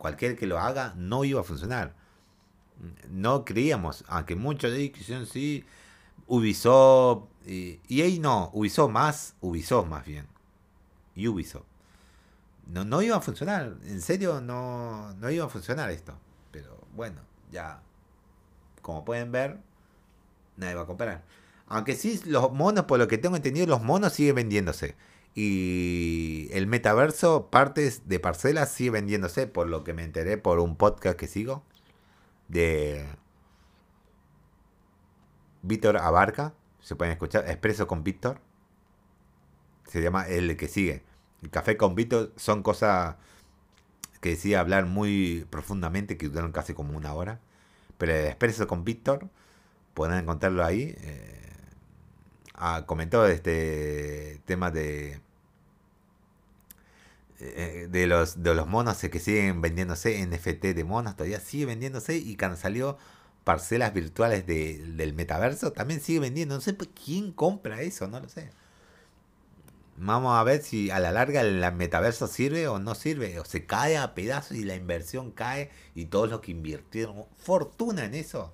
Cualquier 0.01 0.35
que 0.35 0.47
lo 0.47 0.57
haga 0.57 0.95
no 0.97 1.23
iba 1.25 1.41
a 1.41 1.43
funcionar. 1.43 1.93
No 3.07 3.45
creíamos, 3.45 4.03
aunque 4.07 4.35
muchos 4.35 4.71
de 4.71 4.81
ellos 4.81 5.29
sí, 5.29 5.63
Ubisoft, 6.25 7.25
y 7.45 8.01
ahí 8.01 8.17
no, 8.17 8.49
Ubisoft 8.51 8.89
más, 8.89 9.35
Ubisoft 9.41 9.87
más 9.87 10.03
bien. 10.03 10.25
Ubisoft. 11.15 11.67
No, 12.65 12.83
no 12.83 13.03
iba 13.03 13.15
a 13.15 13.21
funcionar, 13.21 13.75
en 13.83 14.01
serio 14.01 14.41
no, 14.41 15.13
no 15.13 15.29
iba 15.29 15.45
a 15.45 15.49
funcionar 15.49 15.91
esto. 15.91 16.17
Pero 16.49 16.79
bueno, 16.95 17.21
ya, 17.51 17.83
como 18.81 19.05
pueden 19.05 19.31
ver, 19.31 19.59
nadie 20.57 20.73
va 20.73 20.81
a 20.81 20.87
comprar. 20.87 21.23
Aunque 21.67 21.93
sí, 21.93 22.19
los 22.25 22.51
monos, 22.51 22.85
por 22.85 22.97
lo 22.97 23.07
que 23.07 23.19
tengo 23.19 23.35
entendido, 23.35 23.67
los 23.67 23.83
monos 23.83 24.13
siguen 24.13 24.33
vendiéndose. 24.33 24.95
Y 25.33 26.49
el 26.51 26.67
metaverso, 26.67 27.49
partes 27.49 28.07
de 28.07 28.19
parcelas, 28.19 28.71
sigue 28.71 28.91
vendiéndose, 28.91 29.47
por 29.47 29.67
lo 29.67 29.83
que 29.83 29.93
me 29.93 30.03
enteré 30.03 30.37
por 30.37 30.59
un 30.59 30.75
podcast 30.75 31.17
que 31.17 31.27
sigo. 31.27 31.63
De 32.49 33.05
Víctor 35.61 35.97
Abarca, 35.97 36.53
se 36.81 36.95
pueden 36.95 37.13
escuchar, 37.13 37.47
Expreso 37.47 37.87
con 37.87 38.03
Víctor, 38.03 38.39
se 39.87 40.01
llama 40.01 40.27
el 40.27 40.57
que 40.57 40.67
sigue. 40.67 41.03
El 41.41 41.49
café 41.49 41.77
con 41.77 41.95
Víctor 41.95 42.33
son 42.35 42.63
cosas 42.63 43.15
que 44.19 44.29
decía 44.29 44.59
hablar 44.59 44.85
muy 44.85 45.47
profundamente, 45.49 46.17
que 46.17 46.27
duraron 46.29 46.51
casi 46.51 46.73
como 46.73 46.95
una 46.97 47.13
hora. 47.13 47.39
Pero 47.97 48.13
el 48.13 48.25
Expreso 48.27 48.67
con 48.67 48.83
Víctor, 48.83 49.29
pueden 49.93 50.17
encontrarlo 50.19 50.63
ahí. 50.63 50.95
Eh, 50.99 51.50
comentó 52.85 53.25
este 53.25 54.41
tema 54.45 54.71
de 54.71 55.19
eh, 57.43 57.87
de 57.89 58.05
los, 58.05 58.43
de 58.43 58.53
los 58.53 58.67
monos 58.67 58.99
que 58.99 59.19
siguen 59.19 59.61
vendiéndose, 59.61 60.23
NFT 60.27 60.75
de 60.75 60.83
monos, 60.83 61.15
todavía 61.15 61.39
sigue 61.39 61.65
vendiéndose 61.65 62.15
y 62.15 62.37
cuando 62.37 62.55
salió 62.55 62.99
parcelas 63.43 63.95
virtuales 63.95 64.45
del 64.45 65.13
metaverso, 65.15 65.71
también 65.71 66.01
sigue 66.01 66.19
vendiendo. 66.19 66.53
No 66.55 66.61
sé 66.61 66.77
quién 66.77 67.31
compra 67.31 67.81
eso, 67.81 68.07
no 68.07 68.19
lo 68.19 68.29
sé. 68.29 68.51
Vamos 69.97 70.37
a 70.37 70.43
ver 70.43 70.61
si 70.61 70.91
a 70.91 70.99
la 70.99 71.11
larga 71.11 71.41
el 71.41 71.59
metaverso 71.73 72.27
sirve 72.27 72.67
o 72.67 72.77
no 72.79 72.93
sirve. 72.93 73.39
O 73.39 73.45
se 73.45 73.65
cae 73.65 73.97
a 73.97 74.13
pedazos 74.13 74.57
y 74.57 74.63
la 74.63 74.75
inversión 74.75 75.31
cae 75.31 75.71
y 75.95 76.05
todos 76.05 76.29
los 76.29 76.41
que 76.41 76.51
invirtieron 76.51 77.25
fortuna 77.37 78.05
en 78.05 78.13
eso 78.13 78.53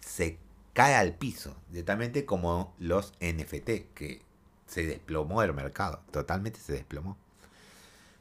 se 0.00 0.38
cae 0.78 0.94
al 0.94 1.14
piso. 1.14 1.56
Directamente 1.70 2.24
como 2.24 2.72
los 2.78 3.12
NFT, 3.20 3.92
que 3.94 4.22
se 4.68 4.86
desplomó 4.86 5.42
el 5.42 5.52
mercado. 5.52 6.02
Totalmente 6.12 6.60
se 6.60 6.72
desplomó. 6.72 7.16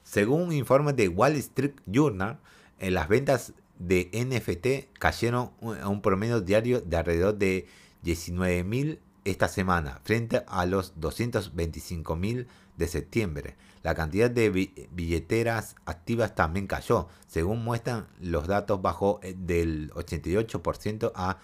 Según 0.03 0.41
un 0.41 0.53
informe 0.53 0.93
de 0.93 1.07
Wall 1.07 1.35
Street 1.35 1.75
Journal, 1.85 2.39
las 2.79 3.07
ventas 3.09 3.53
de 3.77 4.09
NFT 4.11 4.97
cayeron 4.97 5.51
a 5.83 5.87
un 5.87 6.01
promedio 6.01 6.41
diario 6.41 6.81
de 6.81 6.97
alrededor 6.97 7.35
de 7.35 7.67
19.000 8.03 8.97
esta 9.23 9.49
semana, 9.49 9.99
frente 10.03 10.43
a 10.47 10.65
los 10.65 10.95
225.000 10.95 12.47
de 12.75 12.87
septiembre. 12.87 13.55
La 13.83 13.93
cantidad 13.93 14.31
de 14.31 14.49
billeteras 14.91 15.75
activas 15.85 16.33
también 16.33 16.65
cayó. 16.65 17.07
Según 17.27 17.63
muestran 17.63 18.07
los 18.19 18.47
datos, 18.47 18.81
bajó 18.81 19.19
eh, 19.21 19.35
del 19.37 19.91
88% 19.91 21.11
a 21.13 21.37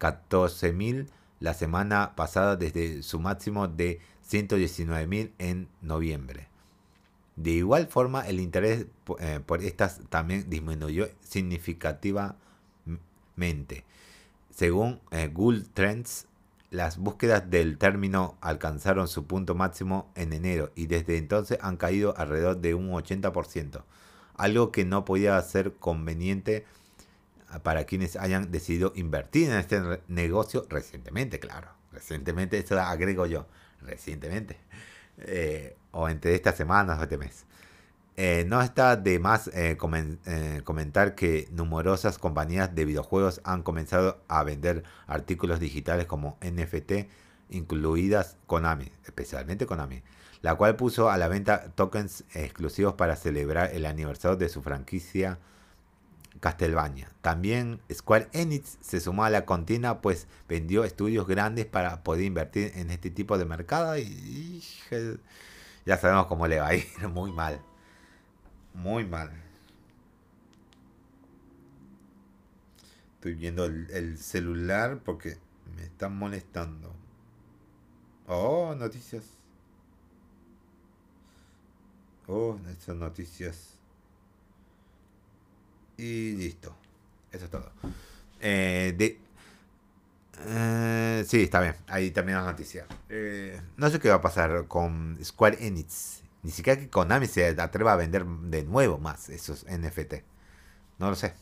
14.000 0.00 1.06
la 1.38 1.54
semana 1.54 2.16
pasada 2.16 2.56
desde 2.56 3.02
su 3.02 3.20
máximo 3.20 3.68
de 3.68 4.00
119.000 4.28 5.30
en 5.38 5.68
noviembre. 5.80 6.48
De 7.36 7.52
igual 7.52 7.86
forma, 7.86 8.26
el 8.26 8.40
interés 8.40 8.86
eh, 9.20 9.40
por 9.44 9.62
estas 9.62 10.00
también 10.10 10.50
disminuyó 10.50 11.08
significativamente. 11.22 13.84
Según 14.50 15.00
eh, 15.10 15.30
Google 15.32 15.64
Trends, 15.72 16.26
las 16.70 16.98
búsquedas 16.98 17.50
del 17.50 17.78
término 17.78 18.36
alcanzaron 18.40 19.08
su 19.08 19.26
punto 19.26 19.54
máximo 19.54 20.10
en 20.14 20.32
enero 20.32 20.70
y 20.74 20.86
desde 20.86 21.16
entonces 21.16 21.58
han 21.62 21.76
caído 21.76 22.14
alrededor 22.16 22.58
de 22.58 22.74
un 22.74 22.90
80%, 22.90 23.82
algo 24.36 24.70
que 24.70 24.84
no 24.84 25.04
podía 25.04 25.40
ser 25.42 25.74
conveniente 25.74 26.64
para 27.62 27.84
quienes 27.84 28.16
hayan 28.16 28.50
decidido 28.50 28.92
invertir 28.94 29.50
en 29.50 29.56
este 29.58 29.80
negocio 30.08 30.66
recientemente, 30.68 31.40
claro. 31.40 31.68
Recientemente, 31.92 32.58
eso 32.58 32.78
agrego 32.80 33.26
yo, 33.26 33.46
recientemente. 33.82 34.56
Eh, 35.18 35.76
o 35.90 36.08
entre 36.08 36.34
estas 36.34 36.56
semanas 36.56 36.98
o 36.98 37.02
este 37.02 37.18
mes. 37.18 37.44
Eh, 38.16 38.44
no 38.46 38.60
está 38.60 38.96
de 38.96 39.18
más 39.18 39.50
eh, 39.54 39.76
comentar 39.76 41.14
que 41.14 41.48
numerosas 41.52 42.18
compañías 42.18 42.74
de 42.74 42.84
videojuegos 42.84 43.40
han 43.44 43.62
comenzado 43.62 44.22
a 44.28 44.44
vender 44.44 44.84
artículos 45.06 45.58
digitales 45.58 46.06
como 46.06 46.38
NFT, 46.42 47.08
incluidas 47.50 48.36
Konami, 48.46 48.92
especialmente 49.04 49.66
Konami, 49.66 50.02
la 50.42 50.54
cual 50.54 50.76
puso 50.76 51.10
a 51.10 51.18
la 51.18 51.28
venta 51.28 51.72
tokens 51.74 52.24
exclusivos 52.34 52.94
para 52.94 53.16
celebrar 53.16 53.70
el 53.74 53.86
aniversario 53.86 54.36
de 54.36 54.48
su 54.48 54.62
franquicia 54.62 55.38
Castlevania. 56.40 57.10
También 57.20 57.80
Square 57.92 58.28
Enix 58.32 58.78
se 58.80 59.00
sumó 59.00 59.24
a 59.24 59.30
la 59.30 59.44
contienda, 59.44 60.00
pues 60.00 60.26
vendió 60.48 60.84
estudios 60.84 61.26
grandes 61.26 61.66
para 61.66 62.02
poder 62.02 62.24
invertir 62.24 62.72
en 62.74 62.90
este 62.90 63.10
tipo 63.10 63.38
de 63.38 63.44
mercado 63.44 63.96
y 63.98 64.62
ya 65.86 65.96
sabemos 65.98 66.26
cómo 66.26 66.46
le 66.46 66.60
va 66.60 66.68
a 66.68 66.74
ir, 66.74 66.86
muy 67.12 67.32
mal. 67.32 67.60
Muy 68.74 69.04
mal. 69.04 69.30
Estoy 73.14 73.34
viendo 73.34 73.66
el, 73.66 74.16
celular 74.18 75.00
porque 75.04 75.36
me 75.76 75.82
están 75.82 76.16
molestando. 76.16 76.94
Oh, 78.26 78.74
noticias. 78.74 79.24
Oh, 82.26 82.58
estas 82.70 82.96
noticias. 82.96 83.79
Y 86.00 86.32
listo. 86.32 86.74
Eso 87.30 87.44
es 87.44 87.50
todo. 87.50 87.70
Eh, 88.40 89.18
eh, 90.46 91.24
sí, 91.28 91.42
está 91.42 91.60
bien. 91.60 91.76
Ahí 91.88 92.10
también 92.10 92.38
la 92.38 92.44
noticia. 92.44 92.86
Eh, 93.10 93.60
no 93.76 93.90
sé 93.90 93.98
qué 93.98 94.08
va 94.08 94.16
a 94.16 94.20
pasar 94.22 94.66
con 94.66 95.18
Square 95.22 95.58
Enix. 95.60 96.22
Ni 96.42 96.50
siquiera 96.50 96.80
que 96.80 96.88
Konami 96.88 97.26
se 97.26 97.48
atreva 97.48 97.92
a 97.92 97.96
vender 97.96 98.24
de 98.24 98.64
nuevo 98.64 98.96
más 98.96 99.28
esos 99.28 99.66
NFT. 99.66 100.14
No 100.98 101.10
lo 101.10 101.16
sé. 101.16 101.34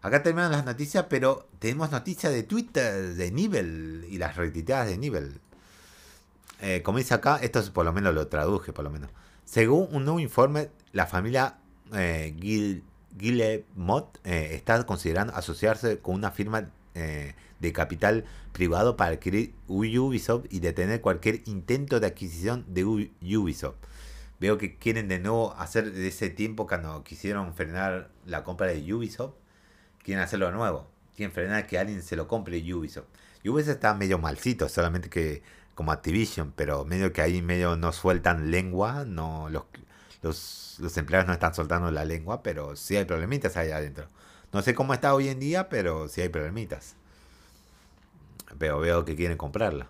Acá 0.00 0.22
terminan 0.22 0.52
las 0.52 0.64
noticias, 0.64 1.06
pero 1.10 1.48
tenemos 1.58 1.90
noticias 1.90 2.32
de 2.32 2.44
Twitter 2.44 3.14
de 3.14 3.32
Nivel 3.32 4.06
y 4.08 4.18
las 4.18 4.36
retuiteadas 4.36 4.86
de 4.86 4.96
Nivel. 4.96 5.40
Eh, 6.60 6.82
como 6.84 6.98
dice 6.98 7.14
acá, 7.14 7.40
esto 7.42 7.60
por 7.72 7.84
lo 7.84 7.92
menos 7.92 8.14
lo 8.14 8.28
traduje, 8.28 8.72
por 8.72 8.84
lo 8.84 8.90
menos. 8.90 9.10
Según 9.44 9.88
un 9.90 10.04
nuevo 10.04 10.20
informe, 10.20 10.70
la 10.92 11.06
familia 11.06 11.56
eh, 11.92 12.36
Gil, 12.40 12.84
Guillemot 13.16 14.18
eh, 14.24 14.50
está 14.52 14.84
considerando 14.84 15.34
asociarse 15.34 15.98
con 15.98 16.14
una 16.14 16.30
firma 16.30 16.70
eh, 16.94 17.34
de 17.60 17.72
capital 17.72 18.24
privado 18.52 18.96
para 18.96 19.12
adquirir 19.12 19.54
Ubisoft 19.68 20.46
y 20.50 20.60
detener 20.60 21.00
cualquier 21.00 21.42
intento 21.46 22.00
de 22.00 22.06
adquisición 22.06 22.64
de 22.68 22.84
Ubisoft. 22.84 23.76
Veo 24.38 24.58
que 24.58 24.76
quieren 24.76 25.08
de 25.08 25.18
nuevo 25.18 25.54
hacer 25.54 25.92
de 25.92 26.08
ese 26.08 26.28
tiempo 26.28 26.66
cuando 26.66 27.02
quisieron 27.04 27.54
frenar 27.54 28.10
la 28.26 28.44
compra 28.44 28.66
de 28.66 28.94
Ubisoft, 28.94 29.34
quieren 30.02 30.22
hacerlo 30.22 30.46
de 30.46 30.52
nuevo. 30.52 30.88
Quieren 31.16 31.32
frenar 31.32 31.66
que 31.66 31.78
alguien 31.78 32.02
se 32.02 32.14
lo 32.14 32.28
compre 32.28 32.58
Ubisoft. 32.74 33.06
Ubisoft 33.44 33.76
está 33.76 33.94
medio 33.94 34.18
malcito, 34.18 34.68
solamente 34.68 35.08
que 35.08 35.42
como 35.74 35.92
Activision, 35.92 36.52
pero 36.56 36.84
medio 36.84 37.12
que 37.12 37.22
ahí 37.22 37.42
medio 37.42 37.76
no 37.76 37.92
sueltan 37.92 38.50
lengua, 38.50 39.04
no 39.06 39.48
los, 39.50 39.64
los, 40.22 40.80
empleados 40.96 41.26
no 41.26 41.32
están 41.32 41.54
soltando 41.54 41.90
la 41.90 42.04
lengua, 42.04 42.42
pero 42.42 42.76
sí 42.76 42.96
hay 42.96 43.04
problemitas 43.04 43.56
ahí 43.56 43.70
adentro. 43.70 44.08
No 44.52 44.62
sé 44.62 44.74
cómo 44.74 44.94
está 44.94 45.14
hoy 45.14 45.28
en 45.28 45.40
día, 45.40 45.68
pero 45.68 46.08
sí 46.08 46.20
hay 46.20 46.28
problemitas. 46.28 46.96
Pero 48.58 48.80
veo 48.80 49.04
que 49.04 49.16
quieren 49.16 49.36
comprarla. 49.36 49.88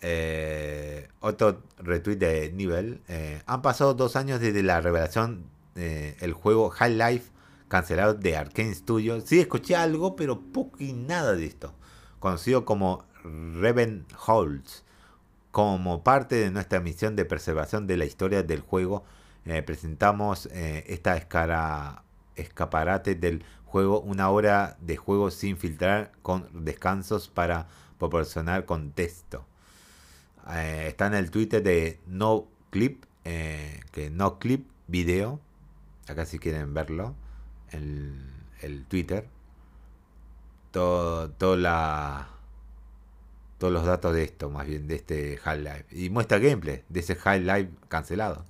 Eh, 0.00 1.08
otro 1.20 1.62
retweet 1.78 2.16
de 2.16 2.52
nivel. 2.52 3.00
Eh, 3.08 3.42
han 3.46 3.62
pasado 3.62 3.94
dos 3.94 4.16
años 4.16 4.40
desde 4.40 4.62
la 4.62 4.80
revelación 4.80 5.44
del 5.74 6.32
juego 6.34 6.70
High 6.70 6.96
Life 6.96 7.32
cancelado 7.68 8.14
de 8.14 8.36
Arkane 8.36 8.74
Studios. 8.74 9.24
Sí, 9.26 9.40
escuché 9.40 9.74
algo, 9.74 10.14
pero 10.14 10.40
poco 10.40 10.76
y 10.78 10.92
nada 10.92 11.34
de 11.34 11.46
esto. 11.46 11.74
Conocido 12.20 12.64
como 12.64 13.04
Reven 13.24 14.06
Holds. 14.26 14.83
Como 15.54 16.02
parte 16.02 16.34
de 16.34 16.50
nuestra 16.50 16.80
misión 16.80 17.14
de 17.14 17.24
preservación 17.24 17.86
de 17.86 17.96
la 17.96 18.04
historia 18.04 18.42
del 18.42 18.60
juego, 18.60 19.04
eh, 19.44 19.62
presentamos 19.62 20.46
esta 20.46 21.16
escara 21.16 22.02
escaparate 22.34 23.14
del 23.14 23.44
juego, 23.64 24.00
una 24.00 24.30
hora 24.30 24.76
de 24.80 24.96
juego 24.96 25.30
sin 25.30 25.56
filtrar 25.56 26.10
con 26.22 26.64
descansos 26.64 27.28
para 27.28 27.68
proporcionar 27.98 28.64
contexto. 28.64 29.46
Eh, 30.50 30.86
está 30.88 31.06
en 31.06 31.14
el 31.14 31.30
Twitter 31.30 31.62
de 31.62 32.00
No 32.06 32.46
Clip, 32.70 33.04
eh, 33.24 33.80
que 33.92 34.10
No 34.10 34.38
Clip 34.38 34.66
Video. 34.86 35.40
Acá 36.08 36.26
si 36.26 36.38
quieren 36.38 36.74
verlo. 36.74 37.14
El, 37.70 38.14
el 38.60 38.84
Twitter. 38.86 39.28
Todo, 40.70 41.56
la, 41.56 42.28
todos 43.58 43.72
los 43.72 43.84
datos 43.84 44.14
de 44.14 44.24
esto, 44.24 44.50
más 44.50 44.66
bien, 44.66 44.86
de 44.88 44.96
este 44.96 45.36
High 45.38 45.58
Live. 45.60 45.86
Y 45.90 46.10
muestra 46.10 46.38
gameplay 46.38 46.84
de 46.88 47.00
ese 47.00 47.14
High 47.14 47.40
Live 47.40 47.70
cancelado 47.88 48.44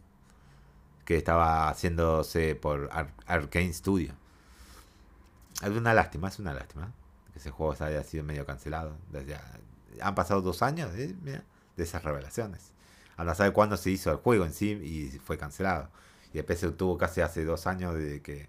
que 1.05 1.17
estaba 1.17 1.69
haciéndose 1.69 2.55
por 2.55 2.91
Arkane 3.27 3.73
Studio. 3.73 4.15
Es 5.63 5.71
una 5.71 5.95
lástima, 5.95 6.29
es 6.29 6.39
una 6.39 6.55
lástima 6.55 6.93
que 7.33 7.39
ese 7.39 7.51
juego 7.51 7.75
haya 7.85 8.03
sido 8.05 8.25
medio 8.25 8.47
cancelado. 8.47 8.97
han 10.01 10.15
pasado 10.15 10.41
dos 10.41 10.63
años 10.63 10.93
de, 10.93 11.43
esas 11.77 12.03
revelaciones. 12.03 12.73
A 13.17 13.25
no 13.25 13.35
saber 13.35 13.53
cuándo 13.53 13.77
se 13.77 13.91
hizo 13.91 14.11
el 14.11 14.17
juego 14.17 14.45
en 14.45 14.53
sí 14.53 14.71
y 14.71 15.19
fue 15.19 15.39
cancelado. 15.39 15.89
Y 16.33 16.39
después 16.39 16.59
se 16.59 16.71
tuvo 16.73 16.99
casi 16.99 17.21
hace 17.21 17.45
dos 17.45 17.67
años 17.67 17.95
de 17.95 18.23
que 18.23 18.49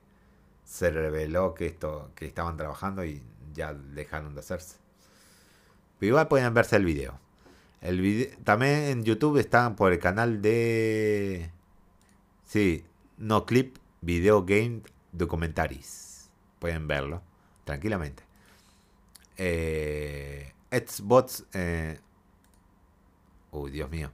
se 0.63 0.89
reveló 0.89 1.53
que 1.53 1.67
esto 1.67 2.11
que 2.15 2.25
estaban 2.25 2.57
trabajando 2.57 3.05
y 3.05 3.21
ya 3.53 3.73
dejaron 3.73 4.33
de 4.33 4.39
hacerse. 4.39 4.77
Pero 5.99 6.09
igual 6.09 6.27
pueden 6.27 6.53
verse 6.53 6.75
el 6.75 6.85
video. 6.85 7.19
El 7.81 8.01
video 8.01 8.35
también 8.43 8.83
en 8.83 9.03
YouTube 9.03 9.37
están 9.37 9.75
por 9.75 9.91
el 9.91 9.99
canal 9.99 10.41
de 10.41 11.51
Sí, 12.45 12.85
no 13.17 13.45
clip, 13.45 13.77
video 14.01 14.45
game 14.45 14.81
documentaries. 15.11 16.29
Pueden 16.59 16.87
verlo 16.87 17.21
tranquilamente. 17.63 18.23
Eh, 19.37 20.53
Xbox. 20.71 21.43
Eh, 21.53 21.99
uy, 23.51 23.71
Dios 23.71 23.89
mío. 23.89 24.11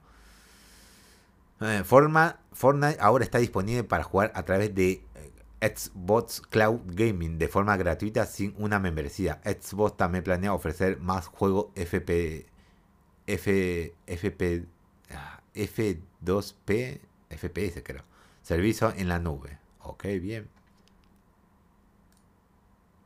Eh, 1.60 1.82
forma, 1.84 2.40
Fortnite 2.52 2.98
ahora 3.00 3.24
está 3.24 3.38
disponible 3.38 3.84
para 3.84 4.02
jugar 4.02 4.32
a 4.34 4.42
través 4.44 4.74
de 4.74 5.02
Xbox 5.62 6.40
Cloud 6.40 6.80
Gaming 6.86 7.38
de 7.38 7.46
forma 7.46 7.76
gratuita 7.76 8.26
sin 8.26 8.54
una 8.58 8.80
membresía. 8.80 9.40
Xbox 9.44 9.96
también 9.96 10.24
planea 10.24 10.52
ofrecer 10.52 10.98
más 10.98 11.28
juegos 11.28 11.68
FP, 11.76 12.46
F, 13.28 13.94
FP, 14.06 14.66
F2P, 15.54 17.00
FPS 17.30 17.82
creo 17.84 18.02
Servicio 18.42 18.92
en 18.96 19.08
la 19.08 19.20
nube. 19.20 19.58
Ok, 19.80 20.04
bien. 20.20 20.48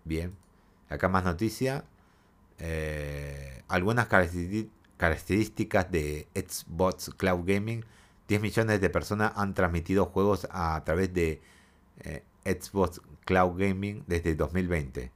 Bien. 0.05 0.35
Acá 0.89 1.09
más 1.09 1.25
noticia. 1.25 1.85
Eh, 2.59 3.63
algunas 3.69 4.07
características 4.07 5.91
de 5.91 6.27
Xbox 6.35 7.11
Cloud 7.17 7.45
Gaming. 7.45 7.85
10 8.29 8.41
millones 8.41 8.81
de 8.81 8.89
personas 8.91 9.33
han 9.37 9.53
transmitido 9.53 10.07
juegos 10.07 10.49
a, 10.51 10.83
través 10.85 11.13
de 11.13 11.43
eh, 12.01 12.25
Xbox 12.47 13.01
Cloud 13.25 13.59
Gaming 13.59 14.05
desde 14.07 14.35
2020. 14.35 15.11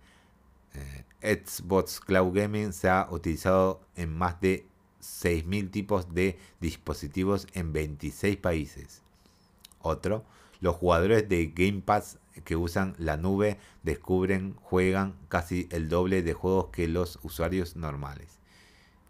Xbox 1.23 2.01
Cloud 2.01 2.35
Gaming 2.35 2.73
se 2.73 2.88
ha 2.88 3.09
utilizado 3.11 3.81
en 3.97 4.16
más 4.16 4.40
de 4.40 4.66
6.000 5.01 5.71
tipos 5.71 6.14
de 6.14 6.38
dispositivos 6.61 7.47
en 7.55 7.73
26 7.73 8.37
países. 8.38 9.03
Otro, 9.81 10.25
los 10.61 10.77
jugadores 10.77 11.29
de 11.29 11.47
Game 11.55 11.83
Pass 11.83 12.19
que 12.45 12.57
usan 12.57 12.95
la 12.99 13.16
nube 13.16 13.59
descubren, 13.83 14.55
juegan 14.62 15.16
casi 15.29 15.69
el 15.71 15.88
doble 15.88 16.23
de 16.23 16.33
juegos 16.33 16.69
que 16.71 16.88
los 16.88 17.19
usuarios 17.23 17.77
normales. 17.77 18.38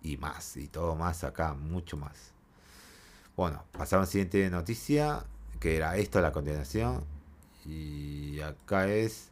Y 0.02 0.16
más, 0.16 0.56
y 0.56 0.68
todo 0.68 0.96
más 0.96 1.24
acá, 1.24 1.54
mucho 1.54 1.96
más. 1.96 2.32
Bueno, 3.36 3.64
pasamos 3.72 4.04
a 4.04 4.06
la 4.06 4.12
siguiente 4.12 4.50
noticia, 4.50 5.24
que 5.58 5.76
era 5.76 5.96
esto 5.96 6.20
la 6.20 6.32
continuación. 6.32 7.04
Y 7.70 8.40
acá 8.40 8.88
es 8.88 9.30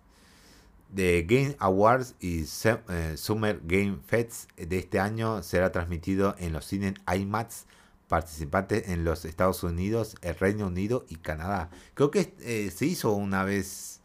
The 0.94 1.22
Game 1.22 1.57
Awards 1.59 2.14
y 2.20 2.42
eh, 2.42 3.16
Summer 3.16 3.61
Game 3.64 3.98
Fest 4.07 4.51
de 4.57 4.79
este 4.79 5.01
año 5.01 5.42
será 5.42 5.72
transmitido 5.72 6.35
en 6.38 6.53
los 6.53 6.64
cines 6.64 6.94
IMAX 7.12 7.66
participantes 8.07 8.88
en 8.88 9.05
los 9.05 9.24
Estados 9.24 9.62
Unidos, 9.62 10.16
el 10.22 10.35
Reino 10.35 10.66
Unido 10.68 11.05
y 11.09 11.16
Canadá. 11.16 11.70
Creo 11.94 12.11
que 12.11 12.33
eh, 12.40 12.70
se 12.74 12.87
hizo 12.87 13.12
una 13.12 13.44
vez 13.44 14.01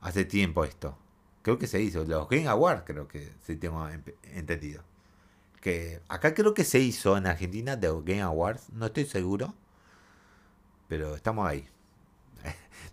hace 0.00 0.24
tiempo 0.24 0.64
esto. 0.64 0.98
Creo 1.42 1.58
que 1.58 1.66
se 1.66 1.80
hizo. 1.80 2.04
Los 2.04 2.28
Game 2.28 2.48
Awards 2.48 2.82
creo 2.86 3.06
que 3.06 3.32
sí 3.46 3.56
tengo 3.56 3.86
entendido. 4.34 4.82
Que 5.60 6.00
acá 6.08 6.34
creo 6.34 6.54
que 6.54 6.64
se 6.64 6.78
hizo 6.80 7.16
en 7.16 7.26
Argentina 7.26 7.76
de 7.76 7.88
Game 7.88 8.22
Awards. 8.22 8.70
No 8.72 8.86
estoy 8.86 9.04
seguro. 9.04 9.54
Pero 10.88 11.14
estamos 11.14 11.46
ahí. 11.46 11.68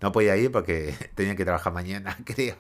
No 0.01 0.11
podía 0.11 0.35
ir 0.35 0.51
porque 0.51 0.95
tenía 1.15 1.35
que 1.35 1.45
trabajar 1.45 1.71
mañana, 1.73 2.17
creo, 2.25 2.57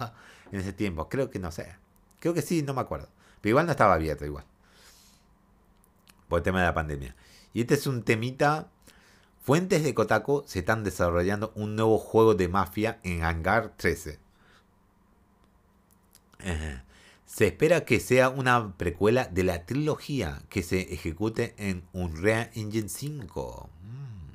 en 0.51 0.59
ese 0.59 0.73
tiempo. 0.73 1.09
Creo 1.09 1.29
que 1.29 1.39
no 1.39 1.51
sé. 1.51 1.75
Creo 2.19 2.33
que 2.33 2.41
sí, 2.41 2.61
no 2.61 2.73
me 2.73 2.81
acuerdo. 2.81 3.09
Pero 3.41 3.51
igual 3.51 3.65
no 3.65 3.71
estaba 3.71 3.95
abierto 3.95 4.25
igual. 4.25 4.45
Por 6.27 6.39
el 6.39 6.43
tema 6.43 6.59
de 6.59 6.65
la 6.65 6.73
pandemia. 6.73 7.15
Y 7.53 7.61
este 7.61 7.73
es 7.73 7.87
un 7.87 8.03
temita. 8.03 8.69
Fuentes 9.43 9.83
de 9.83 9.95
Kotaku 9.95 10.43
se 10.45 10.59
están 10.59 10.83
desarrollando 10.83 11.51
un 11.55 11.75
nuevo 11.75 11.97
juego 11.97 12.35
de 12.35 12.47
mafia 12.47 12.99
en 13.03 13.23
Hangar 13.23 13.73
13. 13.75 14.19
Se 17.25 17.47
espera 17.47 17.85
que 17.85 17.99
sea 17.99 18.29
una 18.29 18.73
precuela 18.77 19.25
de 19.25 19.43
la 19.43 19.65
trilogía 19.65 20.43
que 20.49 20.61
se 20.61 20.93
ejecute 20.93 21.55
en 21.57 21.83
Unreal 21.91 22.51
Engine 22.53 22.89
5. 22.89 23.69
Mm. 23.81 24.31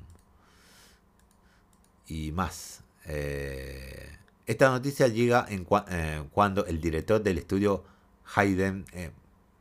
Y 2.13 2.31
más. 2.31 2.83
Eh, 3.07 4.17
esta 4.45 4.69
noticia 4.69 5.07
llega 5.07 5.45
en 5.49 5.65
eh, 5.89 6.23
cuando 6.31 6.65
el 6.65 6.81
director 6.81 7.23
del 7.23 7.37
estudio 7.37 7.85
Hayden 8.35 8.85
eh, 8.91 9.11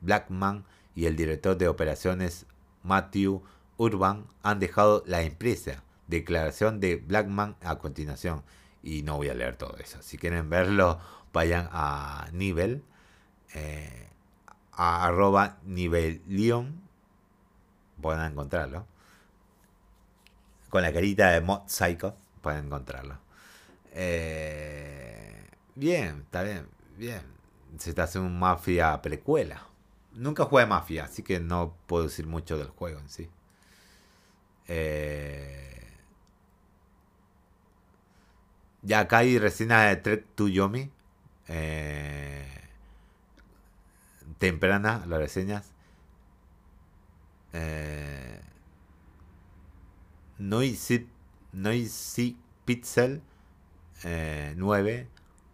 Blackman 0.00 0.64
y 0.94 1.06
el 1.06 1.16
director 1.16 1.56
de 1.56 1.68
operaciones 1.68 2.46
Matthew 2.82 3.42
Urban 3.76 4.26
han 4.42 4.58
dejado 4.58 5.02
la 5.06 5.22
empresa. 5.22 5.82
Declaración 6.08 6.80
de 6.80 6.96
Blackman 6.96 7.56
a 7.62 7.76
continuación. 7.78 8.42
Y 8.82 9.02
no 9.02 9.16
voy 9.16 9.28
a 9.28 9.34
leer 9.34 9.56
todo 9.56 9.76
eso. 9.78 10.00
Si 10.02 10.18
quieren 10.18 10.48
verlo, 10.48 11.00
vayan 11.32 11.68
a 11.72 12.28
nivel. 12.32 12.84
A 14.72 15.06
arroba 15.06 15.58
nivelion. 15.64 16.80
Pueden 18.00 18.22
encontrarlo. 18.22 18.86
Con 20.70 20.82
la 20.82 20.92
carita 20.92 21.30
de 21.30 21.40
Mod 21.40 21.62
Psycho. 21.66 22.14
Pueden 22.40 22.66
encontrarlo. 22.66 23.25
Eh, 23.98 25.48
bien, 25.74 26.22
está 26.24 26.42
bien. 26.42 26.68
Bien. 26.98 27.22
Se 27.78 27.90
está 27.90 28.04
haciendo 28.04 28.28
un 28.28 28.38
mafia 28.38 29.00
precuela. 29.02 29.66
Nunca 30.12 30.44
jugué 30.44 30.66
Mafia, 30.66 31.04
así 31.04 31.22
que 31.22 31.40
no 31.40 31.74
puedo 31.86 32.04
decir 32.04 32.26
mucho 32.26 32.58
del 32.58 32.68
juego 32.68 33.00
en 33.00 33.08
sí. 33.08 33.28
Eh, 34.68 35.82
ya 38.82 39.00
acá 39.00 39.18
hay 39.18 39.38
reseñas 39.38 39.88
de 39.90 39.96
Trek 39.96 40.26
to 40.34 40.48
Yomi. 40.48 40.90
Eh, 41.48 42.46
temprana 44.38 45.04
las 45.06 45.18
reseñas. 45.18 45.72
Eh, 47.52 48.40
Noisy, 50.38 51.08
Noisy 51.52 52.38
Pixel 52.64 53.22
9. 54.04 55.06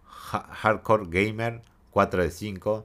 Hardcore 0.05 1.09
Gamer 1.09 1.63
4 1.93 2.25
de 2.25 2.31
5. 2.31 2.85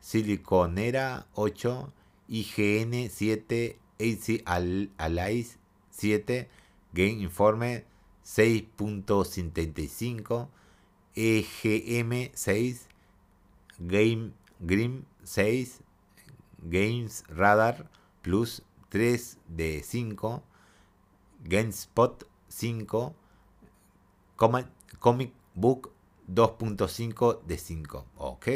Siliconera 0.00 1.26
8, 1.34 1.90
IGN 2.28 3.10
7, 3.10 3.76
AC 4.00 4.42
Allies 4.96 5.58
7, 5.90 6.48
Game 6.94 7.20
Informe 7.22 7.84
6.75, 8.24 10.46
EGM 11.16 12.30
6, 12.34 12.88
Game 13.80 14.32
Grim 14.60 15.04
6, 15.24 15.80
Games 16.62 17.24
Radar 17.28 17.90
Plus 18.22 18.62
3 18.90 19.36
de 19.48 19.82
5, 19.82 20.42
GameSpot 21.44 22.24
5, 22.48 23.14
Comic 24.98 25.32
Book 25.54 25.92
2.5 26.28 27.42
de 27.44 27.58
5. 27.58 28.06
Ok 28.16 28.48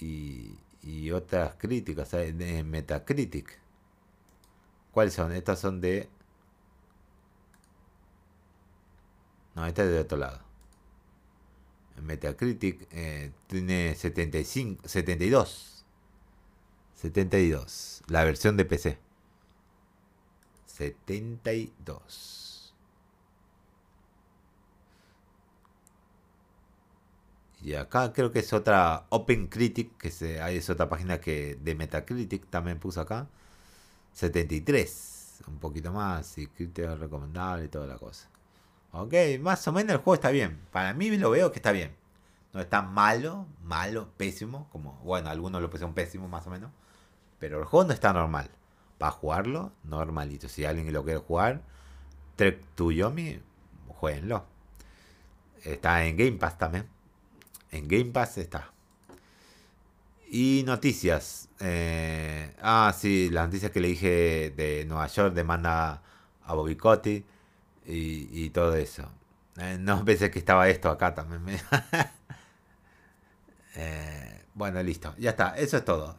y, 0.00 1.10
otras 1.10 1.54
críticas 1.56 2.10
de 2.10 2.62
Metacritic. 2.64 3.58
¿Cuáles 4.92 5.14
son? 5.14 5.32
Estas 5.32 5.58
son 5.58 5.80
de... 5.80 6.08
No, 9.54 9.66
esta 9.66 9.84
es 9.84 9.90
de 9.90 10.00
otro 10.00 10.18
lado. 10.18 10.40
Metacritic 12.02 12.86
eh, 12.90 13.32
tiene 13.46 13.94
75, 13.94 14.86
72. 14.86 15.84
72. 16.94 18.02
La 18.08 18.24
versión 18.24 18.56
de 18.56 18.64
PC. 18.64 18.98
72. 20.66 22.45
Y 27.62 27.74
acá 27.74 28.12
creo 28.12 28.30
que 28.30 28.40
es 28.40 28.52
otra 28.52 29.06
Open 29.08 29.48
Critic, 29.48 29.96
que 29.96 30.10
se, 30.10 30.56
es 30.56 30.70
otra 30.70 30.88
página 30.88 31.20
que 31.20 31.56
de 31.56 31.74
Metacritic 31.74 32.46
también 32.48 32.78
puso 32.78 33.00
acá. 33.00 33.28
73, 34.12 35.42
un 35.48 35.58
poquito 35.58 35.92
más, 35.92 36.38
y 36.38 36.46
crítica 36.46 36.94
recomendable 36.94 37.66
y 37.66 37.68
toda 37.68 37.86
la 37.86 37.98
cosa. 37.98 38.28
Ok, 38.92 39.12
más 39.40 39.66
o 39.68 39.72
menos 39.72 39.92
el 39.92 39.98
juego 39.98 40.14
está 40.14 40.30
bien. 40.30 40.60
Para 40.72 40.94
mí 40.94 41.14
lo 41.16 41.30
veo 41.30 41.52
que 41.52 41.58
está 41.58 41.72
bien. 41.72 41.94
No 42.52 42.60
está 42.60 42.80
malo, 42.82 43.46
malo, 43.62 44.08
pésimo, 44.16 44.68
como, 44.72 44.92
bueno, 45.04 45.28
algunos 45.28 45.60
lo 45.60 45.68
pusieron 45.68 45.94
pésimo 45.94 46.28
más 46.28 46.46
o 46.46 46.50
menos. 46.50 46.70
Pero 47.38 47.58
el 47.58 47.66
juego 47.66 47.88
no 47.88 47.92
está 47.92 48.12
normal. 48.12 48.50
Para 48.98 49.12
jugarlo, 49.12 49.72
normalito. 49.84 50.48
Si 50.48 50.64
alguien 50.64 50.90
lo 50.92 51.04
quiere 51.04 51.20
jugar, 51.20 51.60
Trek 52.36 52.62
to 52.74 52.90
Yomi, 52.90 53.40
jueguenlo. 53.88 54.46
Está 55.64 56.06
en 56.06 56.16
Game 56.16 56.38
Pass 56.38 56.56
también. 56.56 56.95
En 57.76 57.88
Game 57.88 58.06
Pass 58.06 58.38
está. 58.38 58.72
Y 60.28 60.62
noticias. 60.66 61.48
Eh, 61.60 62.54
ah, 62.60 62.94
sí, 62.96 63.28
las 63.30 63.46
noticias 63.46 63.70
que 63.70 63.80
le 63.80 63.88
dije 63.88 64.52
de 64.56 64.84
Nueva 64.86 65.06
York 65.08 65.34
demanda 65.34 66.02
a 66.44 66.54
Bobby 66.54 66.76
y, 67.84 68.50
todo 68.50 68.74
eso. 68.76 69.08
Eh, 69.58 69.76
no 69.78 70.04
pensé 70.06 70.30
que 70.30 70.38
estaba 70.38 70.68
esto 70.68 70.90
acá 70.90 71.14
también. 71.14 71.60
Eh, 73.78 74.42
bueno, 74.54 74.82
listo. 74.82 75.14
Ya 75.18 75.32
está. 75.32 75.54
Eso 75.54 75.76
es 75.76 75.84
todo. 75.84 76.16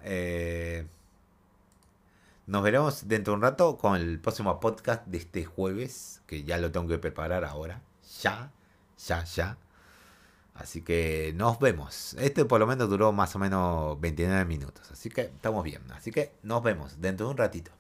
nos 2.46 2.64
veremos 2.64 3.08
dentro 3.08 3.32
de 3.32 3.38
un 3.38 3.42
rato 3.42 3.80
con 3.80 3.96
el 3.96 4.20
próximo 4.20 4.60
podcast 4.60 5.08
de 5.08 5.18
este 5.18 5.44
jueves. 5.44 6.22
Que 6.28 6.44
ya 6.44 6.60
lo 6.60 6.72
tengo 6.72 6.88
que 6.88 7.00
preparar 7.00 7.44
ahora. 7.44 7.82
Ya, 8.22 8.52
ya, 9.08 9.24
ya. 9.24 9.58
Así 10.58 10.82
que 10.82 11.34
nos 11.36 11.60
vemos. 11.60 12.16
Este 12.20 12.46
por 12.46 12.60
lo 12.60 12.68
menos 12.68 12.90
duró 12.90 13.12
más 13.12 13.36
o 13.36 13.40
menos 13.40 14.00
29 14.00 14.46
minutos. 14.46 14.92
Así 14.92 15.10
que 15.10 15.22
estamos 15.22 15.64
bien. 15.64 15.82
Así 15.92 16.12
que 16.12 16.34
nos 16.44 16.64
vemos 16.64 17.00
dentro 17.00 17.28
de 17.28 17.32
un 17.32 17.38
ratito. 17.38 17.77